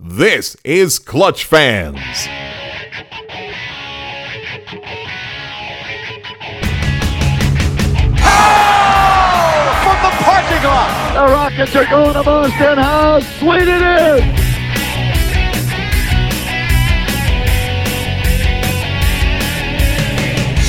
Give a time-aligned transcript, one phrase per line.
[0.00, 1.98] This is Clutch Fans.
[9.82, 11.10] from the parking lot.
[11.14, 13.26] The Rockets are going to Boston House.
[13.40, 14.48] Sweet it is.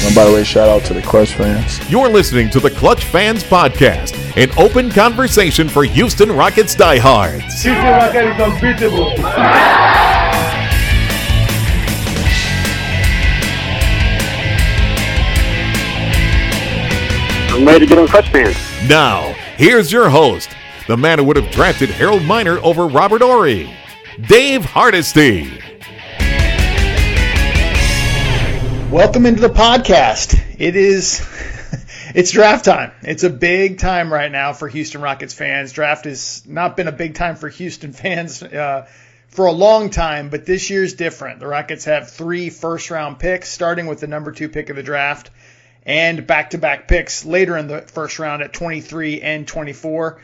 [0.06, 1.80] And by the way, shout out to the Clutch fans.
[1.92, 7.44] You're listening to the Clutch Fans Podcast, an open conversation for Houston Rockets diehards.
[7.64, 9.14] Houston Rocket is unbeatable.
[17.52, 18.56] I'm ready to get on Clutch Fans.
[18.88, 20.50] Now, here's your host,
[20.88, 23.76] the man who would have drafted Harold Miner over Robert Horry,
[24.28, 25.60] Dave Hardesty.
[28.90, 30.42] Welcome into the podcast.
[30.58, 31.20] It is
[32.16, 32.92] it's draft time.
[33.02, 35.72] It's a big time right now for Houston Rockets fans.
[35.72, 38.88] Draft has not been a big time for Houston fans uh,
[39.28, 41.40] for a long time, but this year's different.
[41.40, 44.84] The Rockets have three first round picks, starting with the number two pick of the
[44.84, 45.30] draft,
[45.86, 50.22] and back to back picks later in the first round at 23 and 24.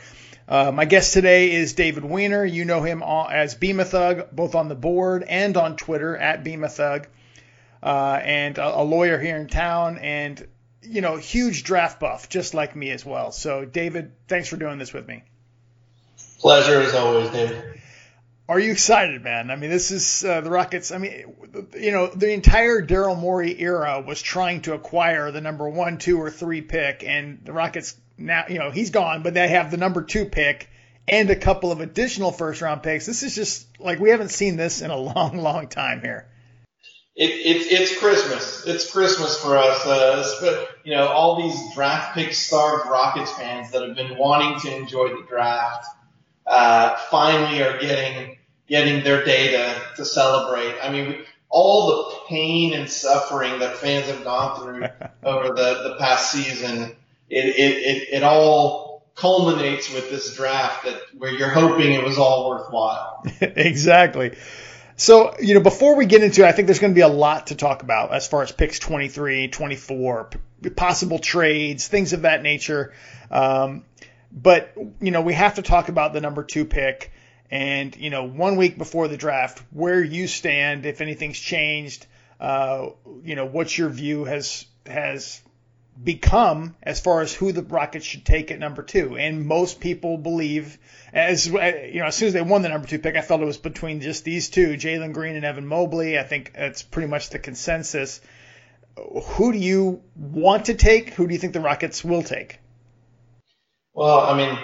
[0.47, 2.45] Uh, my guest today is David Weiner.
[2.45, 6.71] You know him as Beema Thug, both on the board and on Twitter at Beema
[6.71, 7.07] Thug
[7.85, 10.47] uh, and a, a lawyer here in town, and
[10.87, 13.31] you know, huge draft buff, just like me as well.
[13.31, 15.23] So, David, thanks for doing this with me.
[16.39, 17.81] Pleasure as always, David.
[18.47, 19.49] Are you excited, man?
[19.49, 20.91] I mean, this is uh, the Rockets.
[20.91, 21.35] I mean,
[21.75, 26.21] you know, the entire Daryl Morey era was trying to acquire the number one, two,
[26.21, 29.77] or three pick, and the Rockets now, you know, he's gone, but they have the
[29.77, 30.69] number two pick
[31.07, 33.05] and a couple of additional first round picks.
[33.05, 36.27] This is just like we haven't seen this in a long, long time here.
[37.15, 38.65] It, it, it's Christmas.
[38.65, 39.85] It's Christmas for us.
[39.85, 44.59] Uh, sp- you know, all these draft pick starved Rockets fans that have been wanting
[44.61, 45.87] to enjoy the draft,
[46.45, 50.75] uh, finally are getting, getting their day to, to celebrate.
[50.83, 54.85] I mean, all the pain and suffering that fans have gone through
[55.23, 56.97] over the, the past season,
[57.29, 62.17] it, it, it, it all culminates with this draft that where you're hoping it was
[62.17, 63.25] all worthwhile.
[63.41, 64.35] exactly.
[64.97, 67.07] So, you know, before we get into it, I think there's going to be a
[67.07, 70.29] lot to talk about as far as picks 23, 24,
[70.61, 72.93] p- possible trades, things of that nature.
[73.29, 73.83] Um,
[74.31, 77.11] but, you know, we have to talk about the number two pick
[77.51, 82.07] and, you know, one week before the draft, where you stand, if anything's changed,
[82.39, 82.89] uh,
[83.23, 85.41] you know, what your view has, has
[86.01, 89.17] become as far as who the Rockets should take at number two.
[89.17, 90.77] And most people believe,
[91.13, 93.45] as you know, as soon as they won the number two pick, I felt it
[93.45, 96.19] was between just these two, Jalen Green and Evan Mobley.
[96.19, 98.21] I think that's pretty much the consensus.
[98.97, 101.13] Who do you want to take?
[101.13, 102.59] Who do you think the Rockets will take?
[103.93, 104.57] Well, I mean,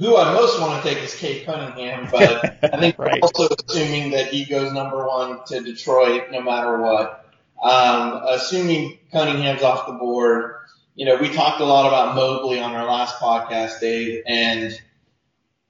[0.00, 3.20] who I most want to take is Cade Cunningham, but I think Right.
[3.22, 7.26] we're also assuming that he goes number one to Detroit no matter what.
[7.62, 10.54] Um, assuming Cunningham's off the board,
[10.98, 14.76] you know, we talked a lot about Mobley on our last podcast, Dave, and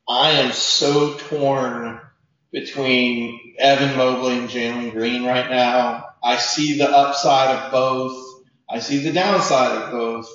[0.09, 2.01] I am so torn
[2.51, 6.07] between Evan Mobley and Jalen Green right now.
[6.25, 8.43] I see the upside of both.
[8.71, 10.31] I see the downside of both.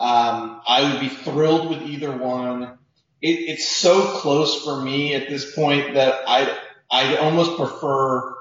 [0.00, 2.78] Um, I would be thrilled with either one.
[3.20, 6.58] It, it's so close for me at this point that I
[6.90, 8.34] I almost prefer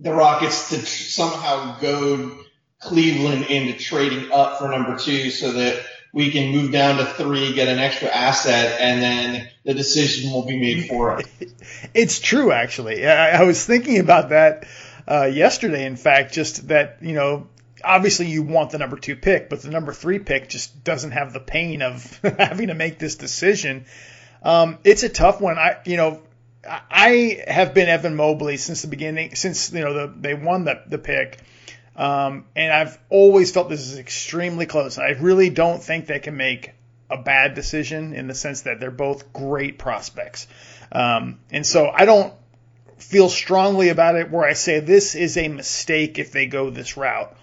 [0.00, 2.40] the Rockets to somehow goad
[2.82, 7.54] Cleveland into trading up for number two so that we can move down to three,
[7.54, 11.24] get an extra asset, and then the decision will be made for us.
[11.94, 13.06] It's true, actually.
[13.06, 14.66] I, I was thinking about that
[15.06, 15.84] uh, yesterday.
[15.84, 17.48] In fact, just that you know,
[17.84, 21.32] obviously you want the number two pick, but the number three pick just doesn't have
[21.32, 23.84] the pain of having to make this decision.
[24.42, 25.58] Um, it's a tough one.
[25.58, 26.22] I, you know,
[26.66, 30.82] I- have been Evan Mobley since the beginning, since you know the, they won the
[30.86, 31.38] the pick.
[31.94, 34.98] Um, and I've always felt this is extremely close.
[34.98, 36.72] I really don't think they can make
[37.10, 40.46] a bad decision in the sense that they're both great prospects.
[40.90, 42.32] Um, and so I don't
[42.98, 46.96] feel strongly about it where I say this is a mistake if they go this
[46.96, 47.36] route.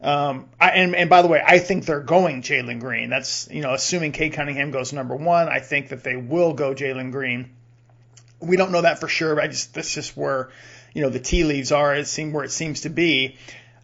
[0.00, 3.10] Um, I, and, and by the way, I think they're going Jalen Green.
[3.10, 6.74] That's, you know, assuming Cade Cunningham goes number one, I think that they will go
[6.74, 7.50] Jalen Green.
[8.40, 10.50] We don't know that for sure, but I just, that's just where,
[10.92, 11.94] you know, the tea leaves are.
[11.94, 13.36] It seems where it seems to be.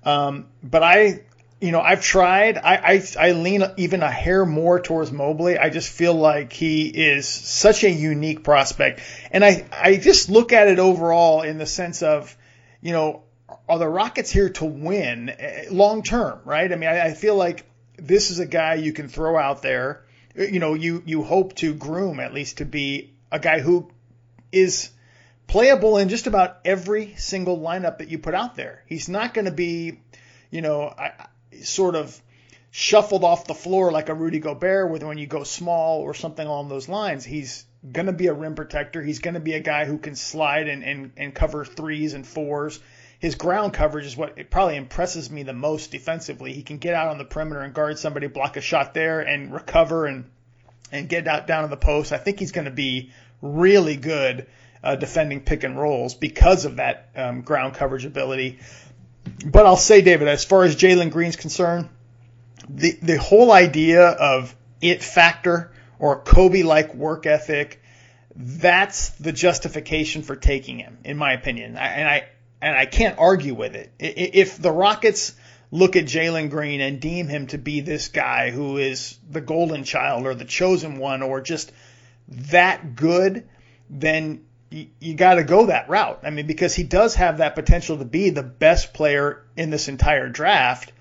[0.04, 1.20] Um, but I,
[1.60, 2.58] you know, I've tried.
[2.58, 5.58] I, I I lean even a hair more towards Mobley.
[5.58, 9.00] I just feel like he is such a unique prospect,
[9.30, 12.36] and I I just look at it overall in the sense of,
[12.80, 13.22] you know,
[13.68, 16.70] are the Rockets here to win eh, long term, right?
[16.70, 17.64] I mean, I, I feel like
[17.96, 20.04] this is a guy you can throw out there.
[20.34, 23.90] You know, you you hope to groom at least to be a guy who
[24.50, 24.90] is
[25.52, 28.82] playable in just about every single lineup that you put out there.
[28.86, 30.00] He's not going to be,
[30.50, 31.26] you know, I,
[31.62, 32.18] sort of
[32.70, 36.46] shuffled off the floor like a Rudy Gobert, where when you go small or something
[36.46, 39.02] along those lines, he's going to be a rim protector.
[39.02, 42.26] He's going to be a guy who can slide and, and, and cover threes and
[42.26, 42.80] fours.
[43.18, 46.54] His ground coverage is what it probably impresses me the most defensively.
[46.54, 49.52] He can get out on the perimeter and guard somebody, block a shot there, and
[49.52, 50.30] recover and
[50.90, 52.10] and get out down to the post.
[52.10, 53.10] I think he's going to be
[53.42, 54.46] really good
[54.82, 58.58] uh, defending pick and rolls because of that um, ground coverage ability.
[59.44, 61.88] But I'll say, David, as far as Jalen Green's concerned,
[62.68, 67.80] the the whole idea of it factor or Kobe like work ethic,
[68.34, 71.76] that's the justification for taking him, in my opinion.
[71.76, 72.28] And I
[72.60, 73.92] and I can't argue with it.
[73.98, 75.34] If the Rockets
[75.70, 79.84] look at Jalen Green and deem him to be this guy who is the golden
[79.84, 81.72] child or the chosen one or just
[82.28, 83.48] that good,
[83.88, 86.20] then you, got to go that route.
[86.22, 89.88] I mean, because he does have that potential to be the best player in this
[89.88, 90.92] entire draft.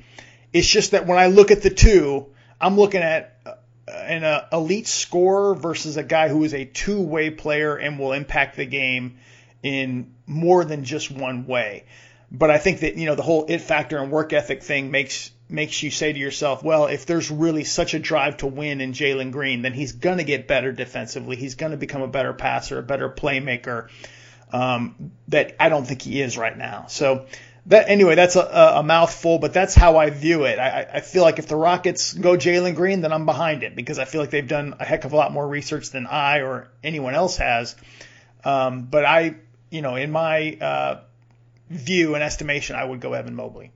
[0.54, 2.28] It's just that when I look at the two,
[2.60, 3.40] I'm looking at
[3.88, 8.58] an uh, elite scorer versus a guy who is a two-way player and will impact
[8.58, 9.18] the game
[9.64, 11.86] in more than just one way.
[12.32, 15.32] But I think that you know the whole it factor and work ethic thing makes
[15.52, 18.94] makes you say to yourself, well, if there's really such a drive to win in
[18.94, 21.36] Jalen Green, then he's going to get better defensively.
[21.36, 23.90] He's going to become a better passer, a better playmaker.
[24.54, 26.88] Um, that I don't think he is right now.
[26.90, 27.26] So
[27.68, 30.60] that anyway, that's a, a mouthful, but that's how I view it.
[30.60, 34.00] I, I feel like if the Rockets go Jalen Green, then I'm behind it because
[34.00, 36.70] I feel like they've done a heck of a lot more research than I or
[36.84, 37.76] anyone else has.
[38.44, 39.36] Um, but I,
[39.70, 41.02] you know, in my uh,
[41.70, 43.72] view and estimation, I would go Evan Mobley.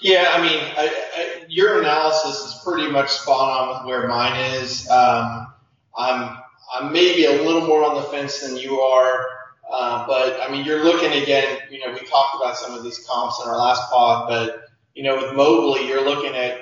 [0.00, 4.38] Yeah, I mean, I, I, your analysis is pretty much spot on with where mine
[4.54, 4.88] is.
[4.88, 5.52] Um,
[5.96, 6.38] I'm
[6.74, 9.26] I'm maybe a little more on the fence than you are,
[9.70, 11.58] uh, but I mean, you're looking again.
[11.70, 14.64] You know, we talked about some of these comps in our last pod, but
[14.94, 16.58] you know, with Mobley, you're looking at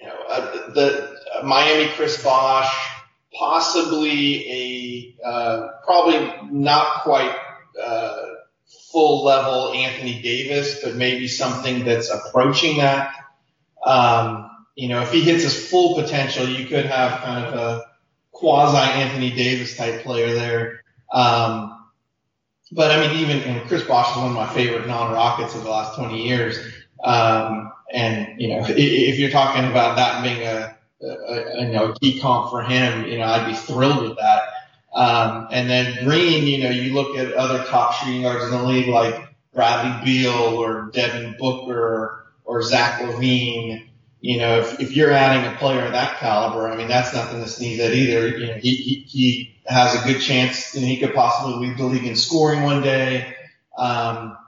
[0.00, 2.74] you know uh, the uh, Miami Chris Bosh,
[3.34, 7.34] possibly a uh, probably not quite.
[7.82, 8.22] Uh,
[8.96, 13.14] full level Anthony Davis, but maybe something that's approaching that.
[13.84, 17.84] Um, you know, if he hits his full potential, you could have kind of a
[18.32, 20.80] quasi Anthony Davis type player there.
[21.12, 21.84] Um,
[22.72, 25.68] but I mean, even and Chris Bosh is one of my favorite non-Rockets of the
[25.68, 26.58] last 20 years.
[27.04, 31.72] Um, and you know, if, if you're talking about that being a, a, a, you
[31.72, 34.40] know, a key comp for him, you know, I'd be thrilled with that.
[34.96, 38.62] Um, and then Green, you know, you look at other top shooting guards in the
[38.62, 43.90] league like Bradley Beal or Devin Booker or Zach LaVine.
[44.22, 47.42] You know, if, if you're adding a player of that caliber, I mean, that's nothing
[47.42, 48.38] to sneeze at either.
[48.38, 51.84] You know, he, he, he has a good chance and he could possibly lead the
[51.84, 53.34] league in scoring one day.
[53.76, 54.38] Um,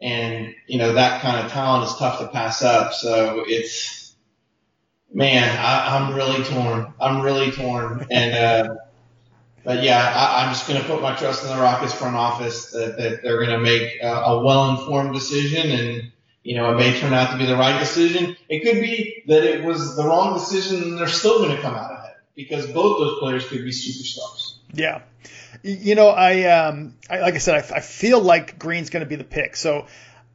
[0.00, 2.92] and, you know, that kind of talent is tough to pass up.
[2.92, 4.14] So it's,
[5.12, 6.94] man, I, I'm really torn.
[7.00, 8.06] I'm really torn.
[8.12, 8.74] And, uh,
[9.68, 12.70] but yeah, I, I'm just going to put my trust in the Rockets front office
[12.70, 16.10] that, that they're going to make a, a well-informed decision and,
[16.42, 18.34] you know, it may turn out to be the right decision.
[18.48, 21.74] It could be that it was the wrong decision and they're still going to come
[21.74, 24.54] out ahead because both those players could be superstars.
[24.72, 25.02] Yeah.
[25.62, 29.06] You know, I, um, I like I said, I, I feel like Green's going to
[29.06, 29.54] be the pick.
[29.54, 29.86] So,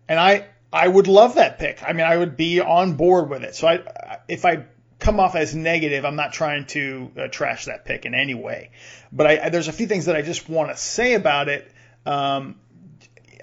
[0.07, 1.81] and I, I would love that pick.
[1.81, 3.55] I mean, I would be on board with it.
[3.55, 4.65] So I, if I
[5.03, 8.71] come off as negative, I'm not trying to uh, trash that pick in any way.
[9.11, 11.69] But I, I, there's a few things that I just want to say about it.
[12.05, 12.55] Um,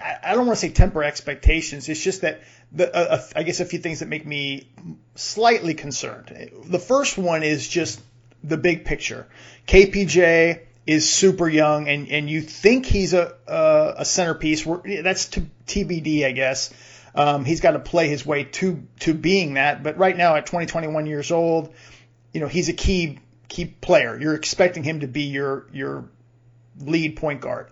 [0.02, 1.88] I, I, don't want to say temper expectations.
[1.88, 2.40] It's just that
[2.72, 4.68] the, uh, I guess a few things that make me
[5.14, 6.50] slightly concerned.
[6.64, 8.00] The first one is just
[8.42, 9.26] the big picture.
[9.66, 14.64] KPJ is super young, and, and you think he's a a, a centerpiece.
[14.64, 16.72] That's to TBD, I guess.
[17.14, 19.82] Um, he's got to play his way to to being that.
[19.82, 21.74] But right now, at 20, 21 years old,
[22.32, 24.18] you know he's a key key player.
[24.18, 26.08] You're expecting him to be your your
[26.78, 27.68] lead point guard,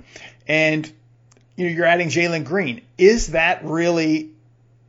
[0.47, 0.91] and
[1.57, 2.83] you know you're adding Jalen Green.
[2.97, 4.33] Is that really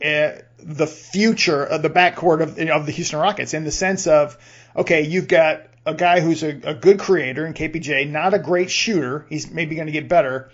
[0.03, 4.37] uh, the future of the backcourt of, of the Houston Rockets in the sense of
[4.75, 8.69] okay, you've got a guy who's a, a good creator in KPJ, not a great
[8.69, 9.25] shooter.
[9.29, 10.51] He's maybe going to get better.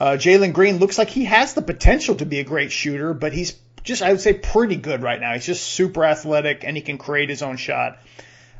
[0.00, 3.32] Uh, Jalen Green looks like he has the potential to be a great shooter, but
[3.32, 5.32] he's just, I would say, pretty good right now.
[5.34, 7.98] He's just super athletic and he can create his own shot.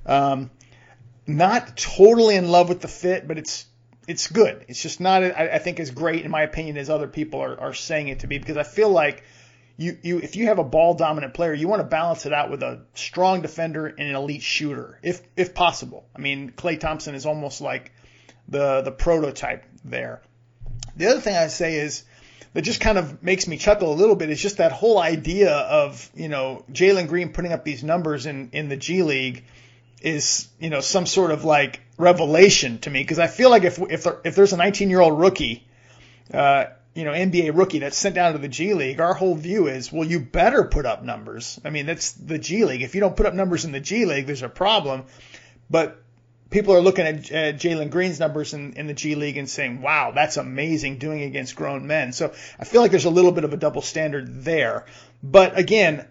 [0.05, 0.51] Um,
[1.27, 3.67] not totally in love with the fit, but it's
[4.09, 4.65] it's good.
[4.69, 7.61] It's just not, I, I think, as great in my opinion as other people are,
[7.61, 9.23] are saying it to be because I feel like
[9.77, 12.51] you, you if you have a ball dominant player, you want to balance it out
[12.51, 16.07] with a strong defender and an elite shooter, if if possible.
[16.17, 17.93] I mean, Klay Thompson is almost like
[18.49, 20.23] the the prototype there.
[20.99, 22.05] The other thing I say is
[22.53, 25.53] that just kind of makes me chuckle a little bit is just that whole idea
[25.55, 29.45] of you know Jalen Green putting up these numbers in in the G League
[30.03, 33.79] is you know some sort of like revelation to me because I feel like if
[33.79, 35.67] if there, if there's a 19 year old rookie,
[36.35, 39.69] uh, you know NBA rookie that's sent down to the G League, our whole view
[39.69, 41.61] is well you better put up numbers.
[41.65, 42.83] I mean that's the G League.
[42.83, 45.05] If you don't put up numbers in the G League, there's a problem.
[45.71, 46.03] But
[46.51, 49.83] people are looking at uh, Jalen Green's numbers in, in the G League and saying,
[49.83, 52.13] wow, that's amazing doing against grown men.
[52.13, 54.87] So I feel like there's a little bit of a double standard there.
[55.23, 56.07] But again,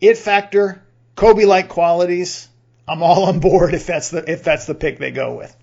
[0.00, 0.82] it factor,
[1.16, 2.48] Kobe like qualities,
[2.86, 5.54] I'm all on board if that's the if that's the pick they go with.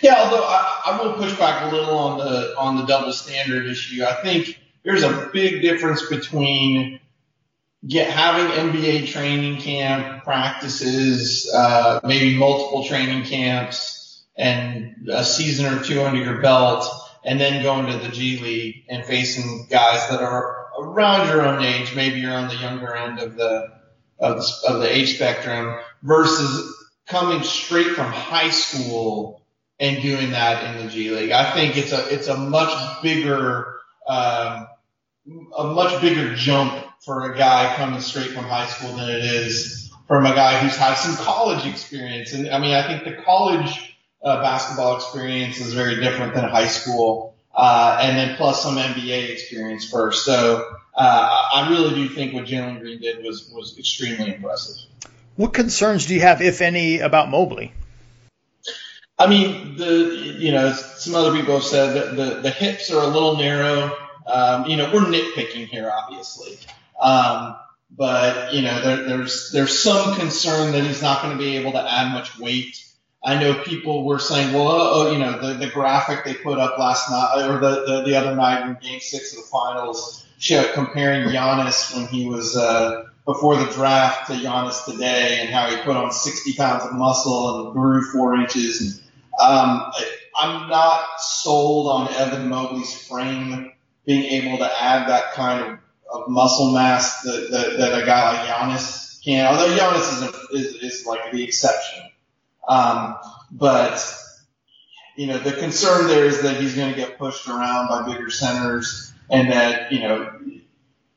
[0.00, 3.66] Yeah, although I, I will push back a little on the on the double standard
[3.66, 4.04] issue.
[4.04, 6.99] I think there's a big difference between
[7.86, 15.82] get having NBA training camp practices, uh, maybe multiple training camps, and a season or
[15.82, 16.86] two under your belt,
[17.24, 21.62] and then going to the G League and facing guys that are around your own
[21.62, 21.94] age.
[21.94, 23.80] Maybe you're on the younger end of the
[24.18, 29.42] of the, of the age spectrum versus coming straight from high school
[29.78, 31.30] and doing that in the G League.
[31.32, 34.68] I think it's a it's a much bigger um,
[35.56, 39.90] a much bigger jump for a guy coming straight from high school than it is
[40.06, 42.32] from a guy who's had some college experience.
[42.32, 46.66] And I mean, I think the college uh, basketball experience is very different than high
[46.66, 50.24] school, uh, and then plus some NBA experience first.
[50.24, 54.76] So uh, I really do think what Jalen Green did was was extremely impressive.
[55.36, 57.72] What concerns do you have, if any, about Mobley?
[59.18, 63.02] I mean, the you know some other people have said that the the hips are
[63.02, 63.96] a little narrow.
[64.26, 66.58] Um, you know, we're nitpicking here, obviously.
[67.00, 67.56] Um,
[67.96, 71.72] but you know, there, there's there's some concern that he's not going to be able
[71.72, 72.84] to add much weight.
[73.22, 76.78] I know people were saying, well, oh, you know, the, the graphic they put up
[76.78, 80.72] last night or the, the, the other night in Game Six of the Finals, showed
[80.72, 85.76] comparing Giannis when he was uh, before the draft to Giannis today, and how he
[85.82, 89.02] put on 60 pounds of muscle and grew four inches.
[89.38, 89.92] Um,
[90.38, 93.72] I'm not sold on Evan Mobley's frame
[94.06, 95.78] being able to add that kind of
[96.12, 99.46] of muscle mass that, that, that a guy like Giannis can.
[99.46, 102.04] Although Giannis is, is, is like the exception.
[102.68, 103.16] Um,
[103.50, 104.16] but
[105.16, 108.30] you know, the concern there is that he's going to get pushed around by bigger
[108.30, 110.32] centers and that, you know,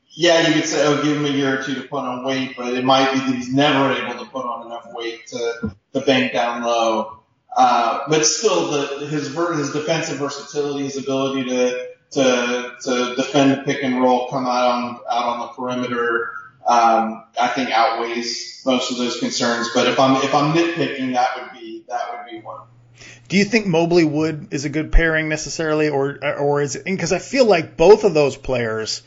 [0.09, 2.55] yeah, you could say, oh, give him a year or two to put on weight,
[2.55, 6.01] but it might be that he's never able to put on enough weight to, to
[6.01, 7.19] bank down low.
[7.55, 13.83] Uh, but still the, his, his defensive versatility, his ability to, to to defend pick
[13.83, 16.31] and roll, come out on out on the perimeter.
[16.65, 19.69] Um, I think outweighs most of those concerns.
[19.73, 22.61] But if I'm if I'm nitpicking, that would be that would be one.
[23.27, 26.85] Do you think Mobley Wood is a good pairing necessarily, or or is it?
[26.85, 29.01] Because I feel like both of those players,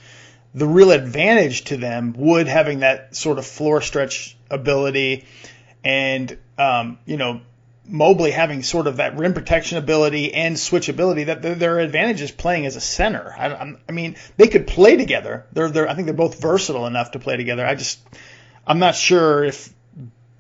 [0.55, 5.27] the real advantage to them, Wood having that sort of floor stretch ability,
[5.85, 7.41] and um, you know
[7.89, 12.67] Mobley having sort of that rim protection ability and switchability that their advantage is playing
[12.67, 13.35] as a center.
[13.37, 15.47] I, I mean, they could play together.
[15.53, 17.65] They're, they're, I think they're both versatile enough to play together.
[17.65, 18.01] I just,
[18.67, 19.73] I'm not sure if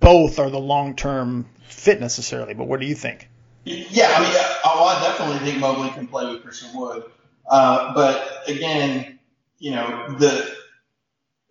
[0.00, 3.28] both are the long-term fit necessarily, but what do you think?
[3.64, 4.32] Yeah, I mean,
[4.64, 7.04] oh, I definitely think Mobley can play with Christian Wood.
[7.48, 9.18] Uh, but again,
[9.58, 10.54] you know, the,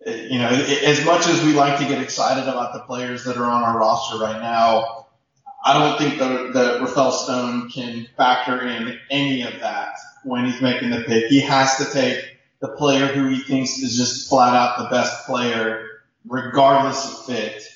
[0.06, 3.44] you know, as much as we like to get excited about the players that are
[3.44, 4.95] on our roster right now,
[5.66, 10.90] I don't think that, Rafael Stone can factor in any of that when he's making
[10.90, 11.26] the pick.
[11.26, 15.26] He has to take the player who he thinks is just flat out the best
[15.26, 17.68] player, regardless of fit,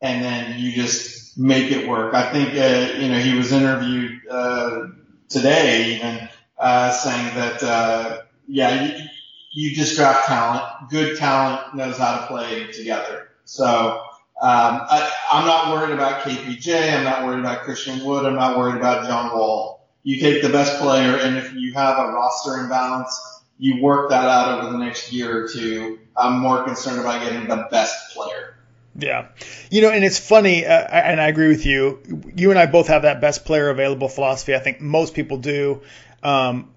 [0.00, 2.14] and then you just make it work.
[2.14, 4.86] I think, uh, you know, he was interviewed uh,
[5.28, 9.04] today even uh, saying that, uh, yeah, you,
[9.52, 10.90] you just draft talent.
[10.90, 13.30] Good talent knows how to play together.
[13.44, 14.00] So
[14.42, 16.98] um, I, I'm not worried about KPJ.
[16.98, 18.26] I'm not worried about Christian Wood.
[18.26, 19.86] I'm not worried about John Wall.
[20.02, 23.16] You take the best player, and if you have a roster imbalance,
[23.58, 26.00] you work that out over the next year or two.
[26.16, 28.56] I'm more concerned about getting the best player.
[28.96, 29.28] Yeah.
[29.70, 32.00] You know, and it's funny, uh, and I agree with you.
[32.34, 34.56] You and I both have that best player available philosophy.
[34.56, 35.82] I think most people do.
[36.24, 36.72] Um,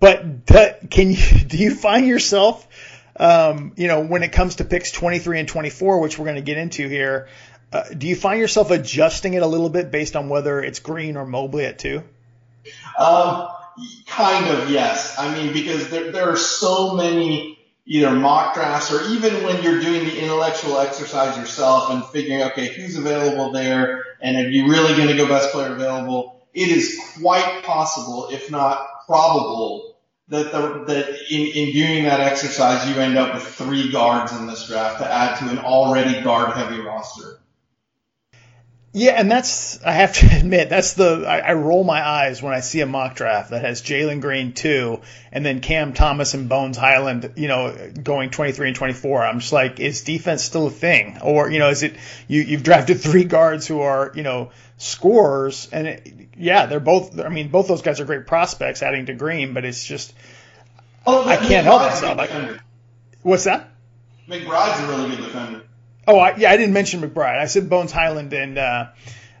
[0.00, 0.46] but
[0.90, 2.66] can you, do you find yourself
[3.18, 6.42] um, you know, when it comes to picks 23 and 24, which we're going to
[6.42, 7.28] get into here,
[7.72, 11.16] uh, do you find yourself adjusting it a little bit based on whether it's Green
[11.16, 12.02] or Mobley at two?
[12.98, 13.48] Um,
[14.06, 15.18] kind of, yes.
[15.18, 19.80] I mean, because there, there are so many either mock drafts or even when you're
[19.80, 24.94] doing the intellectual exercise yourself and figuring, okay, who's available there and are you really
[24.94, 26.46] going to go best player available?
[26.54, 29.97] It is quite possible, if not probable
[30.28, 34.46] that the, that in, in doing that exercise, you end up with three guards in
[34.46, 37.40] this draft to add to an already guard heavy roster.
[38.98, 42.52] Yeah, and that's I have to admit that's the I, I, roll my eyes when
[42.52, 46.48] I see a mock draft that has Jalen Green two and then Cam Thomas and
[46.48, 49.24] Bones Hyland, you know, going 23 and 24.
[49.24, 51.94] I'm just like, is defense still a thing, or you know, is it
[52.26, 57.20] you you've drafted three guards who are you know scorers and it, yeah, they're both.
[57.20, 60.12] I mean, both those guys are great prospects, adding to Green, but it's just
[61.06, 62.18] oh, I can't help myself.
[62.18, 62.30] Like,
[63.22, 63.70] what's that?
[64.28, 65.62] McBride's a really good defender.
[66.08, 67.38] Oh, I, yeah, I didn't mention McBride.
[67.38, 68.86] I said Bones Hyland and uh,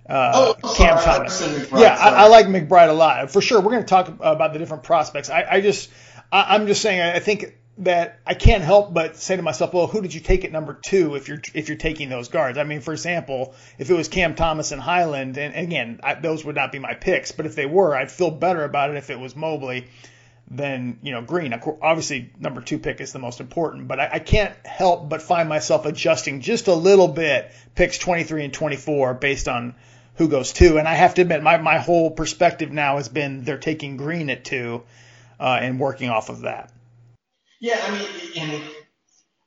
[0.08, 1.40] uh, oh, Cam Thomas.
[1.40, 3.60] McBride, yeah, I, I, like McBride a lot for sure.
[3.60, 5.30] We're going to talk about the different prospects.
[5.30, 5.90] I, I just,
[6.30, 9.86] I, am just saying, I think that I can't help but say to myself, well,
[9.86, 12.58] who did you take at number two if you're if you're taking those guards?
[12.58, 16.44] I mean, for example, if it was Cam Thomas and Hyland, and again, I, those
[16.44, 19.08] would not be my picks, but if they were, I'd feel better about it if
[19.08, 19.86] it was Mobley
[20.50, 21.52] than you know Green.
[21.82, 25.48] Obviously, number two pick is the most important, but I, I, can't help but find
[25.48, 29.74] myself adjusting just a little bit picks 23 and 24 based on
[30.14, 30.78] who goes two.
[30.78, 34.30] And I have to admit, my my whole perspective now has been they're taking Green
[34.30, 34.82] at two
[35.38, 36.72] uh, and working off of that.
[37.60, 38.62] Yeah, I mean, and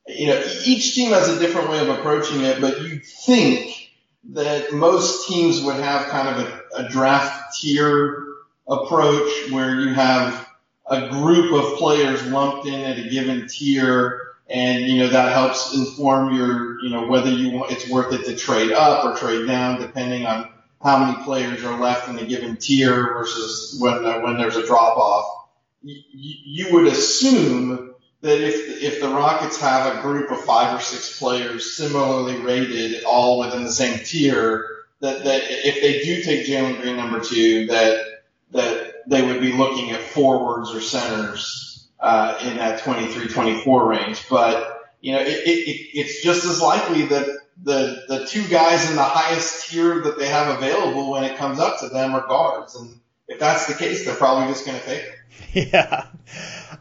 [0.07, 3.91] you know, each team has a different way of approaching it, but you think
[4.31, 8.27] that most teams would have kind of a, a draft tier
[8.67, 10.47] approach where you have
[10.87, 15.73] a group of players lumped in at a given tier and you know that helps
[15.73, 19.47] inform your you know whether you want it's worth it to trade up or trade
[19.47, 20.49] down depending on
[20.83, 24.97] how many players are left in a given tier versus when when there's a drop
[24.97, 25.47] off.
[25.83, 30.81] You, you would assume that if if the Rockets have a group of five or
[30.81, 34.67] six players similarly rated, all within the same tier,
[34.99, 39.53] that that if they do take Jalen Green number two, that that they would be
[39.53, 44.27] looking at forwards or centers uh, in that 23-24 range.
[44.29, 47.27] But you know, it, it, it's just as likely that
[47.63, 51.59] the the two guys in the highest tier that they have available when it comes
[51.59, 54.85] up to them are guards, and if that's the case, they're probably just going to
[54.85, 55.15] take it.
[55.53, 56.05] Yeah.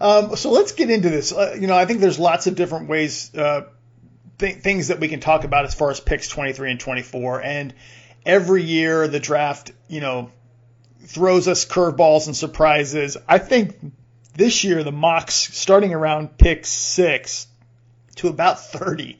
[0.01, 1.33] Um, so let's get into this.
[1.33, 3.63] Uh, you know, I think there's lots of different ways, uh,
[4.39, 7.43] th- things that we can talk about as far as picks 23 and 24.
[7.43, 7.75] And
[8.25, 10.31] every year the draft, you know,
[11.05, 13.17] throws us curveballs and surprises.
[13.29, 13.77] I think
[14.35, 17.47] this year the mocks starting around pick six
[18.17, 19.19] to about 30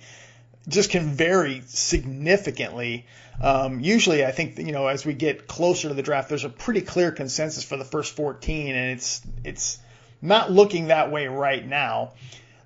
[0.69, 3.07] just can vary significantly.
[3.41, 6.51] Um, usually, I think you know as we get closer to the draft, there's a
[6.51, 9.79] pretty clear consensus for the first 14, and it's it's
[10.23, 12.13] not looking that way right now.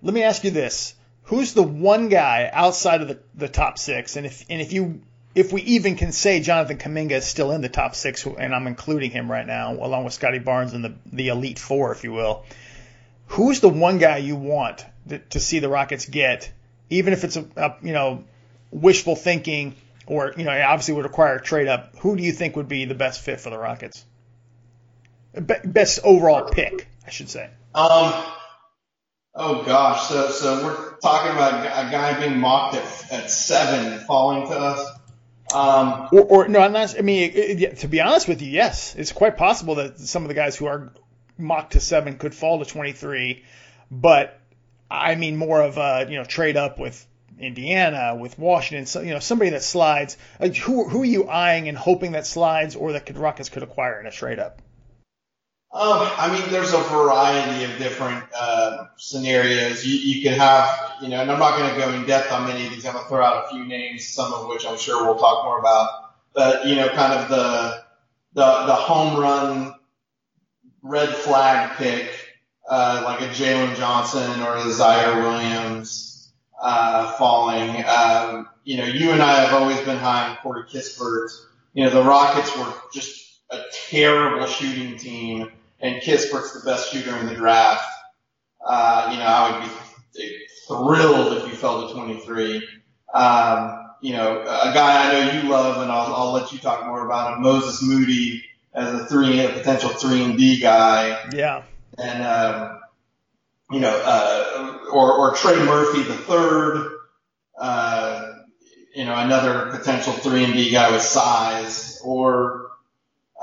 [0.02, 4.16] Let me ask you this: Who's the one guy outside of the, the top six?
[4.16, 5.02] And if and if you
[5.34, 8.66] if we even can say Jonathan Kuminga is still in the top six, and I'm
[8.66, 12.12] including him right now, along with Scottie Barnes in the, the elite four, if you
[12.12, 12.44] will,
[13.28, 16.50] who's the one guy you want to, to see the Rockets get,
[16.90, 18.24] even if it's a, a, you know
[18.70, 21.96] wishful thinking or you know obviously would require a trade up?
[21.98, 24.04] Who do you think would be the best fit for the Rockets?
[25.34, 27.50] Be- best overall pick, I should say.
[27.74, 28.24] Um.
[29.36, 34.46] Oh gosh, so so we're talking about a guy being mocked at, at seven falling
[34.46, 34.93] to us.
[35.54, 36.60] Um, or, or no.
[36.60, 40.22] I mean, it, it, to be honest with you, yes, it's quite possible that some
[40.22, 40.92] of the guys who are
[41.38, 43.44] mocked to seven could fall to 23,
[43.90, 44.40] but
[44.90, 47.06] I mean more of a you know trade up with
[47.38, 50.16] Indiana, with Washington, so, you know somebody that slides.
[50.40, 53.62] Like who who are you eyeing and hoping that slides or that could Rockets could
[53.62, 54.60] acquire in a trade up?
[55.74, 59.84] Um, I mean, there's a variety of different uh, scenarios.
[59.84, 62.46] You, you can have, you know, and I'm not going to go in depth on
[62.46, 62.86] many of these.
[62.86, 65.44] I'm going to throw out a few names, some of which I'm sure we'll talk
[65.44, 66.14] more about.
[66.32, 67.82] But you know, kind of the
[68.34, 69.74] the the home run
[70.82, 72.08] red flag pick,
[72.70, 76.32] uh, like a Jalen Johnson or a Ziaire Williams
[76.62, 77.84] uh, falling.
[77.84, 81.30] Um, you know, you and I have always been high on Corey Kispert.
[81.72, 85.50] You know, the Rockets were just a terrible shooting team
[85.84, 87.86] and Kispert's the best shooter in the draft,
[88.66, 92.66] uh, you know, I would be thrilled if you fell to 23.
[93.12, 96.86] Um, you know, a guy I know you love, and I'll, I'll let you talk
[96.86, 101.28] more about him, Moses Moody as a three, a potential three and D guy.
[101.34, 101.62] Yeah.
[101.98, 102.80] And, um,
[103.70, 106.98] you know, uh, or, or Trey Murphy the third,
[107.58, 108.32] uh,
[108.94, 112.63] you know, another potential three and D guy with size, or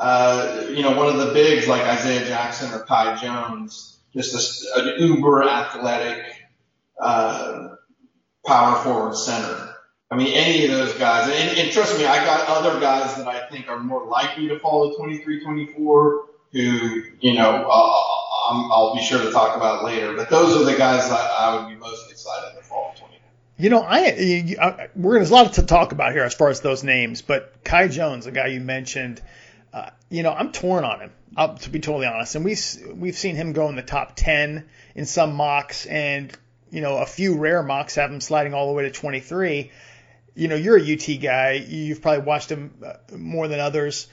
[0.01, 4.79] uh, you know, one of the bigs like Isaiah Jackson or Kai Jones, just a,
[4.79, 6.25] an uber athletic,
[6.99, 7.75] uh,
[8.43, 9.75] power forward center.
[10.09, 13.27] I mean, any of those guys, and, and trust me, I got other guys that
[13.27, 18.67] I think are more likely to fall to 23, 24 who, you know, uh, i
[18.79, 20.13] will be sure to talk about later.
[20.15, 23.13] But those are the guys that I would be most excited to fall 20.
[23.57, 26.59] You know, I, I we're there's a lot to talk about here as far as
[26.61, 29.21] those names, but Kai Jones, the guy you mentioned,
[29.73, 31.11] uh, you know, I'm torn on him.
[31.35, 32.57] I'll, to be totally honest, and we
[32.93, 36.31] we've seen him go in the top 10 in some mocks, and
[36.71, 39.71] you know, a few rare mocks have him sliding all the way to 23.
[40.35, 41.53] You know, you're a UT guy.
[41.53, 44.07] You've probably watched him uh, more than others.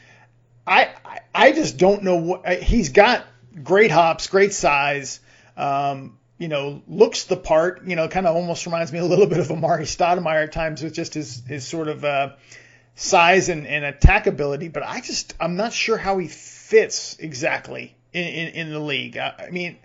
[0.66, 0.90] I
[1.35, 3.25] I just don't know what he's got.
[3.62, 5.21] Great hops, great size.
[5.57, 9.27] Um, you know, looks the part, you know, kind of almost reminds me a little
[9.29, 12.31] bit of Amar'e Stoudemire at times with just his, his sort of uh,
[12.98, 14.68] size and, and attack ability.
[14.68, 19.16] But I just, I'm not sure how he fits exactly in, in, in the league.
[19.16, 19.78] I, I mean,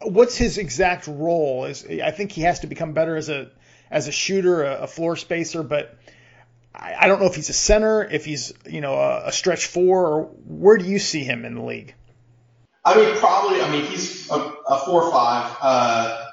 [0.00, 1.66] what's his exact role?
[1.66, 3.50] Is I think he has to become better as a
[3.90, 5.98] as a shooter, a, a floor spacer, but
[6.72, 9.66] I, I, don't know if he's a center, if he's you know a, a stretch
[9.66, 11.94] four, or where do you see him in the league?
[12.84, 13.60] I mean, probably.
[13.60, 15.56] I mean, he's a, a four five.
[15.60, 16.26] Uh,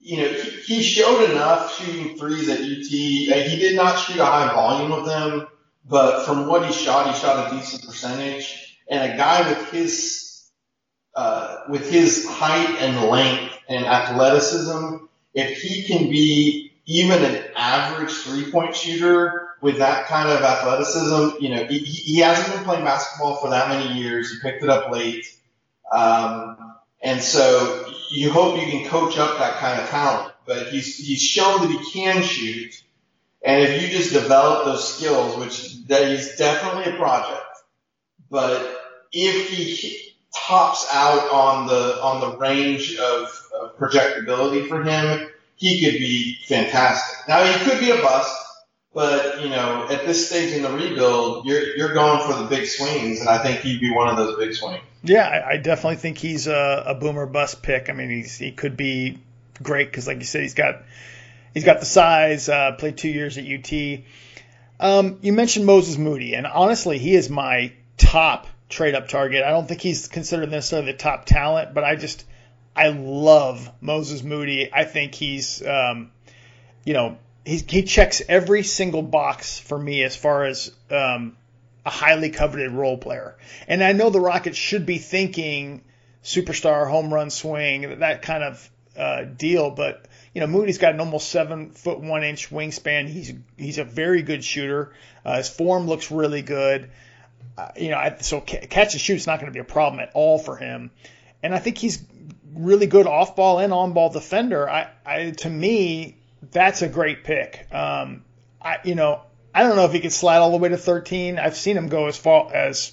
[0.00, 2.86] you know, he, he showed enough shooting threes at UT.
[2.86, 5.48] He did not shoot a high volume of them,
[5.88, 8.76] but from what he shot, he shot a decent percentage.
[8.88, 10.48] And a guy with his
[11.14, 18.12] uh, with his height and length and athleticism, if he can be even an average
[18.12, 22.84] three point shooter with that kind of athleticism, you know, he, he hasn't been playing
[22.84, 24.32] basketball for that many years.
[24.32, 25.26] He picked it up late.
[25.92, 30.96] Um, and so you hope you can coach up that kind of talent, but he's,
[30.96, 32.82] he's shown that he can shoot.
[33.42, 37.44] And if you just develop those skills, which that is definitely a project,
[38.30, 38.80] but
[39.12, 45.84] if he tops out on the, on the range of, of projectability for him, he
[45.84, 47.28] could be fantastic.
[47.28, 48.34] Now he could be a bust,
[48.94, 52.66] but you know, at this stage in the rebuild, you're you're going for the big
[52.66, 54.82] swings, and I think he'd be one of those big swings.
[55.02, 57.90] Yeah, I, I definitely think he's a, a boomer bust pick.
[57.90, 59.18] I mean, he's he could be
[59.62, 60.82] great because, like you said, he's got
[61.54, 62.48] he's got the size.
[62.48, 64.00] Uh, played two years at UT.
[64.80, 69.42] Um, you mentioned Moses Moody, and honestly, he is my top trade up target.
[69.42, 72.24] I don't think he's considered necessarily the top talent, but I just
[72.76, 74.72] I love Moses Moody.
[74.72, 76.12] I think he's um,
[76.84, 81.36] you know he, he checks every single box for me as far as um,
[81.84, 83.36] a highly coveted role player.
[83.66, 85.82] And I know the Rockets should be thinking
[86.22, 91.00] superstar home run swing, that kind of uh, deal, but you know Moody's got an
[91.00, 93.08] almost seven foot one inch wingspan.
[93.08, 94.92] He's he's a very good shooter.
[95.24, 96.90] Uh, his form looks really good.
[97.56, 100.00] Uh, you know, I, so catch and shoot is not going to be a problem
[100.00, 100.90] at all for him.
[101.42, 102.02] And I think he's
[102.54, 104.68] really good off ball and on ball defender.
[104.68, 106.16] I, I to me,
[106.50, 107.66] that's a great pick.
[107.72, 108.24] Um,
[108.62, 109.22] I, you know,
[109.54, 111.38] I don't know if he could slide all the way to 13.
[111.38, 112.92] I've seen him go as far as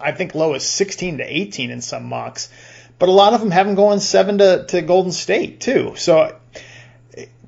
[0.00, 2.50] I think low as 16 to 18 in some mocks,
[2.98, 5.94] but a lot of them have him going seven to, to Golden State too.
[5.96, 6.36] So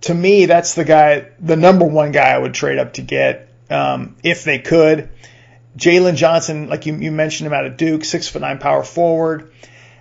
[0.02, 3.48] to me, that's the guy, the number one guy I would trade up to get
[3.70, 5.08] um, if they could.
[5.76, 9.52] Jalen Johnson, like you, you mentioned him out of Duke, six foot nine power forward.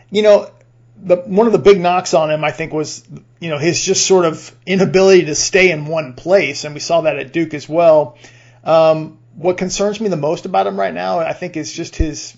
[0.09, 0.51] You know,
[0.97, 3.05] the one of the big knocks on him, I think, was
[3.39, 7.01] you know his just sort of inability to stay in one place, and we saw
[7.01, 8.17] that at Duke as well.
[8.63, 12.37] Um, what concerns me the most about him right now, I think, is just his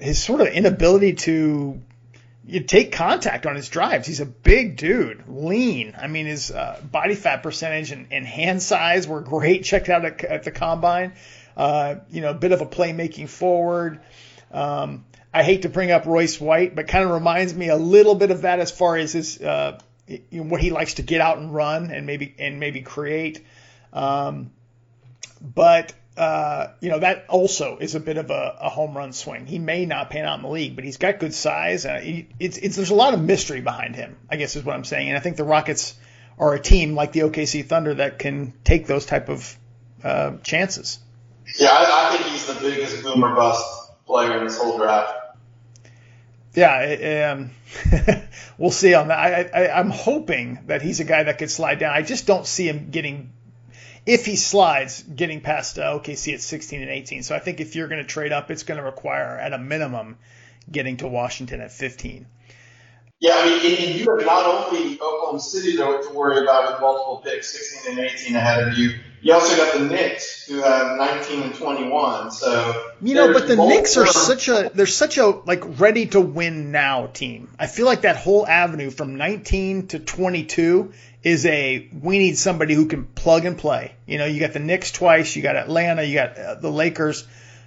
[0.00, 1.80] his sort of inability to
[2.44, 4.06] you take contact on his drives.
[4.06, 5.94] He's a big dude, lean.
[5.96, 9.64] I mean, his uh, body fat percentage and, and, hand size were great.
[9.64, 11.12] Checked out at, at the combine.
[11.56, 14.00] Uh, you know, a bit of a playmaking forward.
[14.50, 18.14] Um, I hate to bring up Royce White, but kind of reminds me a little
[18.14, 21.20] bit of that as far as his uh, you know, what he likes to get
[21.20, 23.44] out and run and maybe and maybe create.
[23.92, 24.50] Um,
[25.40, 29.46] but uh, you know that also is a bit of a, a, home run swing.
[29.46, 31.86] He may not pan out in the league, but he's got good size.
[31.86, 34.16] Uh, he, it's, it's there's a lot of mystery behind him.
[34.30, 35.94] I guess is what I'm saying, and I think the Rockets
[36.38, 39.56] are a team like the OKC Thunder that can take those type of
[40.04, 40.98] uh, chances.
[41.58, 43.64] Yeah, I, I think he's the biggest boomer bust
[44.06, 45.22] player in this whole draft
[46.54, 47.50] yeah, um,
[48.58, 49.18] we'll see on that.
[49.18, 51.94] I, I, I'm hoping that he's a guy that could slide down.
[51.94, 53.32] I just don't see him getting,
[54.06, 57.22] if he slides, getting past uh, OKC at 16 and 18.
[57.22, 59.58] So I think if you're going to trade up, it's going to require, at a
[59.58, 60.18] minimum,
[60.70, 62.26] getting to Washington at 15.
[63.22, 66.80] Yeah, I mean, and you have not only Oklahoma City to, to worry about with
[66.80, 68.98] multiple picks, 16 and 18 ahead of you.
[69.20, 72.32] You also got the Knicks who have 19 and 21.
[72.32, 76.20] So you know, but the Knicks are such a they're such a like ready to
[76.20, 77.54] win now team.
[77.56, 82.74] I feel like that whole avenue from 19 to 22 is a we need somebody
[82.74, 83.94] who can plug and play.
[84.06, 87.26] You know, you got the Knicks twice, you got Atlanta, you got uh, the Lakers.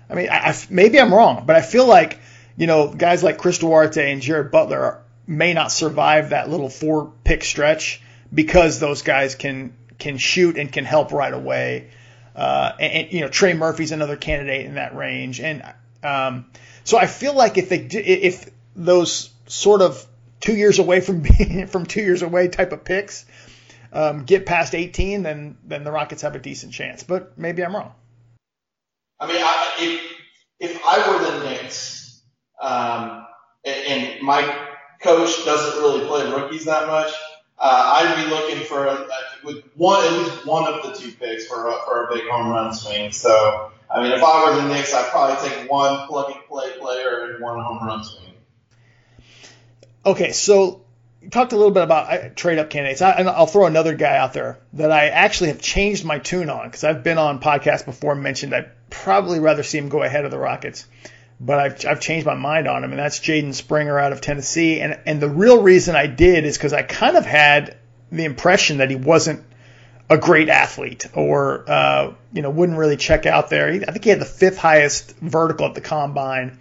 [0.09, 2.19] I mean, I, I, maybe I'm wrong, but I feel like
[2.57, 6.69] you know guys like Chris Duarte and Jared Butler are may not survive that little
[6.69, 8.01] four pick stretch
[8.33, 11.89] because those guys can can shoot and can help right away.
[12.35, 15.63] Uh, and, and, you know Trey Murphy's another candidate in that range, and
[16.03, 16.45] um,
[16.83, 20.05] so I feel like if they if those sort of
[20.41, 23.25] two years away from being from two years away type of picks
[23.95, 27.01] um, get past 18, then then the Rockets have a decent chance.
[27.01, 27.93] But maybe I'm wrong.
[29.19, 30.01] I mean, I, if
[30.59, 32.21] if I were the Knicks,
[32.61, 33.25] um,
[33.63, 34.41] and, and my
[35.01, 37.11] coach doesn't really play rookies that much,
[37.57, 39.07] uh, I'd be looking for a,
[39.45, 42.49] with one at least one of the two picks for a, for a big home
[42.49, 43.13] run swing.
[43.13, 46.71] So, I mean, if I were the Knicks, I'd probably take one plug and play
[46.77, 48.33] player and one home run swing.
[50.05, 50.84] Okay, so
[51.29, 53.01] talked a little bit about uh, trade up candidates.
[53.01, 56.49] I, and I'll throw another guy out there that I actually have changed my tune
[56.49, 60.25] on because I've been on podcasts before mentioned I'd probably rather see him go ahead
[60.25, 60.87] of the Rockets,
[61.39, 64.79] but I've, I've changed my mind on him, and that's Jaden Springer out of Tennessee.
[64.81, 67.77] And and the real reason I did is because I kind of had
[68.11, 69.43] the impression that he wasn't
[70.09, 73.67] a great athlete or uh, you know wouldn't really check out there.
[73.69, 76.59] I think he had the fifth highest vertical at the combine.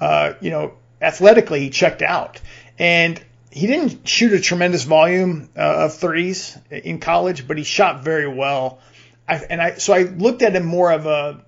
[0.00, 2.40] Uh, you know, athletically he checked out,
[2.78, 8.04] and he didn't shoot a tremendous volume uh, of threes in college, but he shot
[8.04, 8.78] very well.
[9.28, 11.44] I, and I so I looked at him more of a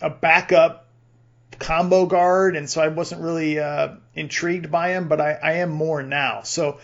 [0.00, 0.86] a backup
[1.58, 5.70] combo guard, and so I wasn't really uh, intrigued by him, but I, I am
[5.70, 6.42] more now.
[6.42, 6.78] So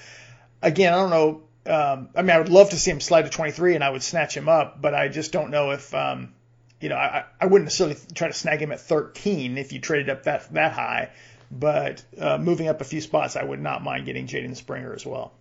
[0.62, 1.42] again, I don't know.
[1.66, 4.03] Um, I mean, I would love to see him slide to 23, and I would
[4.03, 6.35] snatch him up, but I just don't know if um,
[6.81, 10.11] you know I, I wouldn't necessarily try to snag him at 13 if you traded
[10.11, 11.11] up that that high.
[11.57, 15.07] But uh, moving up a few spots, I would not mind getting Jaden Springer as
[15.07, 15.33] well.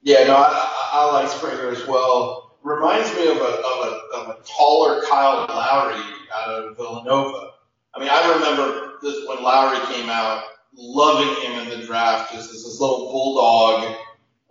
[0.00, 2.56] Yeah, no, I, I like Springer as well.
[2.62, 6.02] Reminds me of a, of a, of a taller Kyle Lowry
[6.34, 7.50] out of Villanova.
[7.94, 12.50] I mean, I remember this when Lowry came out, loving him in the draft, just
[12.54, 13.96] as this little bulldog,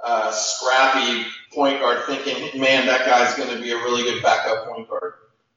[0.04, 4.68] uh, scrappy point guard, thinking, man, that guy's going to be a really good backup
[4.68, 5.14] point guard.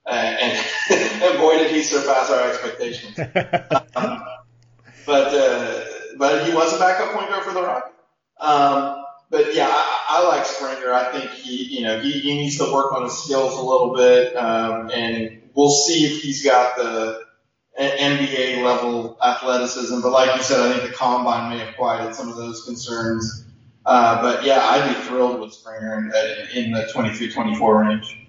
[0.06, 0.66] Uh, and,
[1.22, 3.18] and boy, did he surpass our expectations.
[3.96, 4.22] um,
[5.06, 5.84] but uh,
[6.18, 7.94] but he was a backup point guard for the Rockets.
[8.38, 10.92] Um, but yeah, I, I like Springer.
[10.92, 13.94] I think he, you know, he, he needs to work on his skills a little
[13.94, 17.24] bit, um, and we'll see if he's got the
[17.78, 20.00] NBA level athleticism.
[20.00, 23.44] But like you said, I think the combine may have quieted some of those concerns.
[23.84, 28.26] Uh, but yeah, I'd be thrilled with Springer in, in the 23-24 range.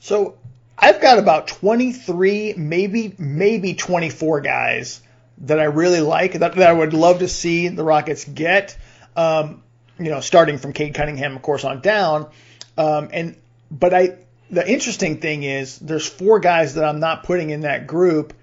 [0.00, 0.38] So
[0.78, 5.02] I've got about 23, maybe maybe 24 guys
[5.42, 8.76] that I really like that, that I would love to see the Rockets get.
[9.16, 9.62] Um,
[9.98, 12.30] you know, starting from Cade Cunningham, of course, on down.
[12.78, 13.36] Um, and
[13.70, 14.16] but I
[14.50, 18.34] the interesting thing is there's four guys that I'm not putting in that group.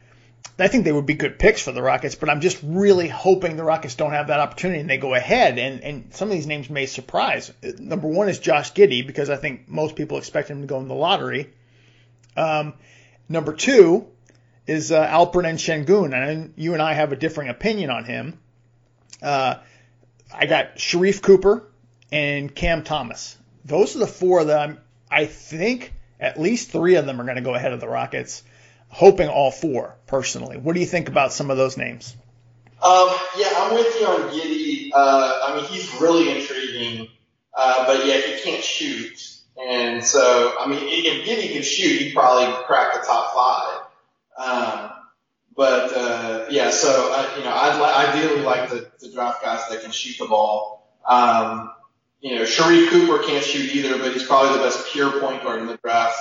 [0.57, 3.55] I think they would be good picks for the Rockets, but I'm just really hoping
[3.55, 5.57] the Rockets don't have that opportunity and they go ahead.
[5.57, 7.53] And, and some of these names may surprise.
[7.77, 10.89] Number one is Josh Giddey because I think most people expect him to go in
[10.89, 11.49] the lottery.
[12.35, 12.73] Um,
[13.29, 14.07] number two
[14.69, 18.39] is uh, Alperen Sengun, and you and I have a differing opinion on him.
[19.21, 19.55] Uh,
[20.33, 21.63] I got Sharife Cooper
[22.11, 23.35] and Cam Thomas.
[23.65, 24.79] Those are the four that I'm,
[25.09, 28.43] I think at least three of them are going to go ahead of the Rockets.
[28.89, 30.57] Hoping all four personally.
[30.57, 32.15] What do you think about some of those names?
[32.81, 34.89] Um, yeah, I'm with you on Giddey.
[34.93, 37.07] Uh, I mean, he's really intriguing,
[37.55, 39.35] uh, but yeah, he can't shoot.
[39.67, 43.78] And so, I mean, if Giddey can shoot, he'd probably crack the top five.
[44.39, 44.91] Um,
[45.55, 49.67] but uh, yeah, so I, you know, I'd li- ideally like to, to draft guys
[49.69, 50.89] that can shoot the ball.
[51.05, 51.71] Um,
[52.21, 55.61] you know, Sharife Cooper can't shoot either, but he's probably the best pure point guard
[55.61, 56.17] in the draft.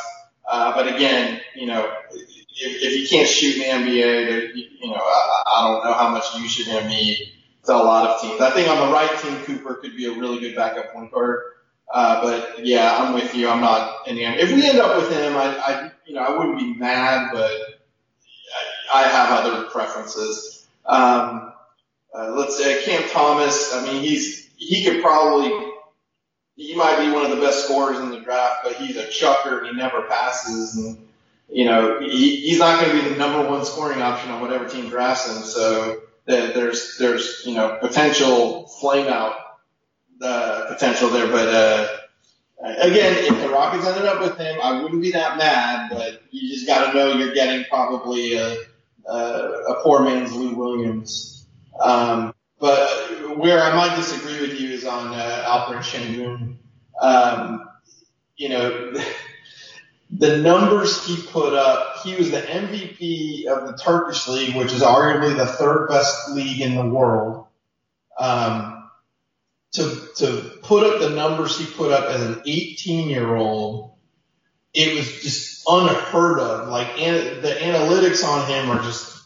[0.51, 4.97] Uh, but again, you know, if, if he can't shoot in the NBA, you know,
[4.97, 7.17] I, I don't know how much use you're going to
[7.69, 8.41] to a lot of teams.
[8.41, 11.41] I think on the right team, Cooper could be a really good backup point guard.
[11.93, 13.49] Uh, but yeah, I'm with you.
[13.49, 14.41] I'm not in the end.
[14.41, 17.78] If we end up with him, I, I, you know, I wouldn't be mad, but
[18.93, 20.67] I have other preferences.
[20.87, 21.53] Um,
[22.15, 23.75] uh, let's say Cam Thomas.
[23.75, 25.73] I mean, he's he could probably
[26.57, 29.65] he might be one of the best scorers in the draft, but he's a chucker.
[29.65, 30.99] He never passes, and
[31.49, 34.69] you know he, he's not going to be the number one scoring option on whatever
[34.69, 35.43] team drafts him.
[35.43, 39.37] So there's there's you know potential flame out
[40.21, 41.49] uh, potential there, but.
[41.49, 41.89] Uh,
[42.61, 46.53] Again, if the Rockets ended up with him, I wouldn't be that mad, but you
[46.53, 48.57] just got to know you're getting probably a,
[49.09, 51.47] a, a poor man's Lou Williams.
[51.81, 56.57] Um, but where I might disagree with you is on uh, Sengun.
[57.01, 57.69] Um,
[58.37, 59.07] you know, the,
[60.11, 64.83] the numbers he put up, he was the MVP of the Turkish league, which is
[64.83, 67.47] arguably the third best league in the world.
[68.19, 68.91] Um,
[69.73, 73.93] to to put up the numbers he put up as an 18 year old,
[74.75, 76.69] it was just unheard of.
[76.69, 79.23] Like an, the analytics on him are just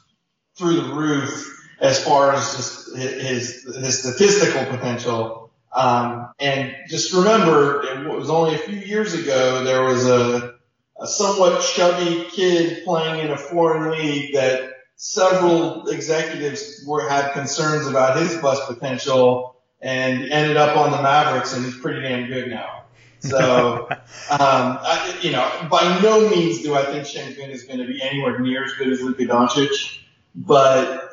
[0.56, 1.48] through the roof
[1.80, 5.50] as far as just his his statistical potential.
[5.72, 10.54] Um, and just remember, it was only a few years ago there was a,
[11.00, 17.86] a somewhat chubby kid playing in a foreign league that several executives were had concerns
[17.86, 22.48] about his bust potential and ended up on the Mavericks and he's pretty damn good
[22.48, 22.81] now.
[23.22, 23.98] So, um,
[24.30, 28.38] I, you know, by no means do I think Sengun is going to be anywhere
[28.40, 29.98] near as good as Luka Doncic,
[30.34, 31.10] but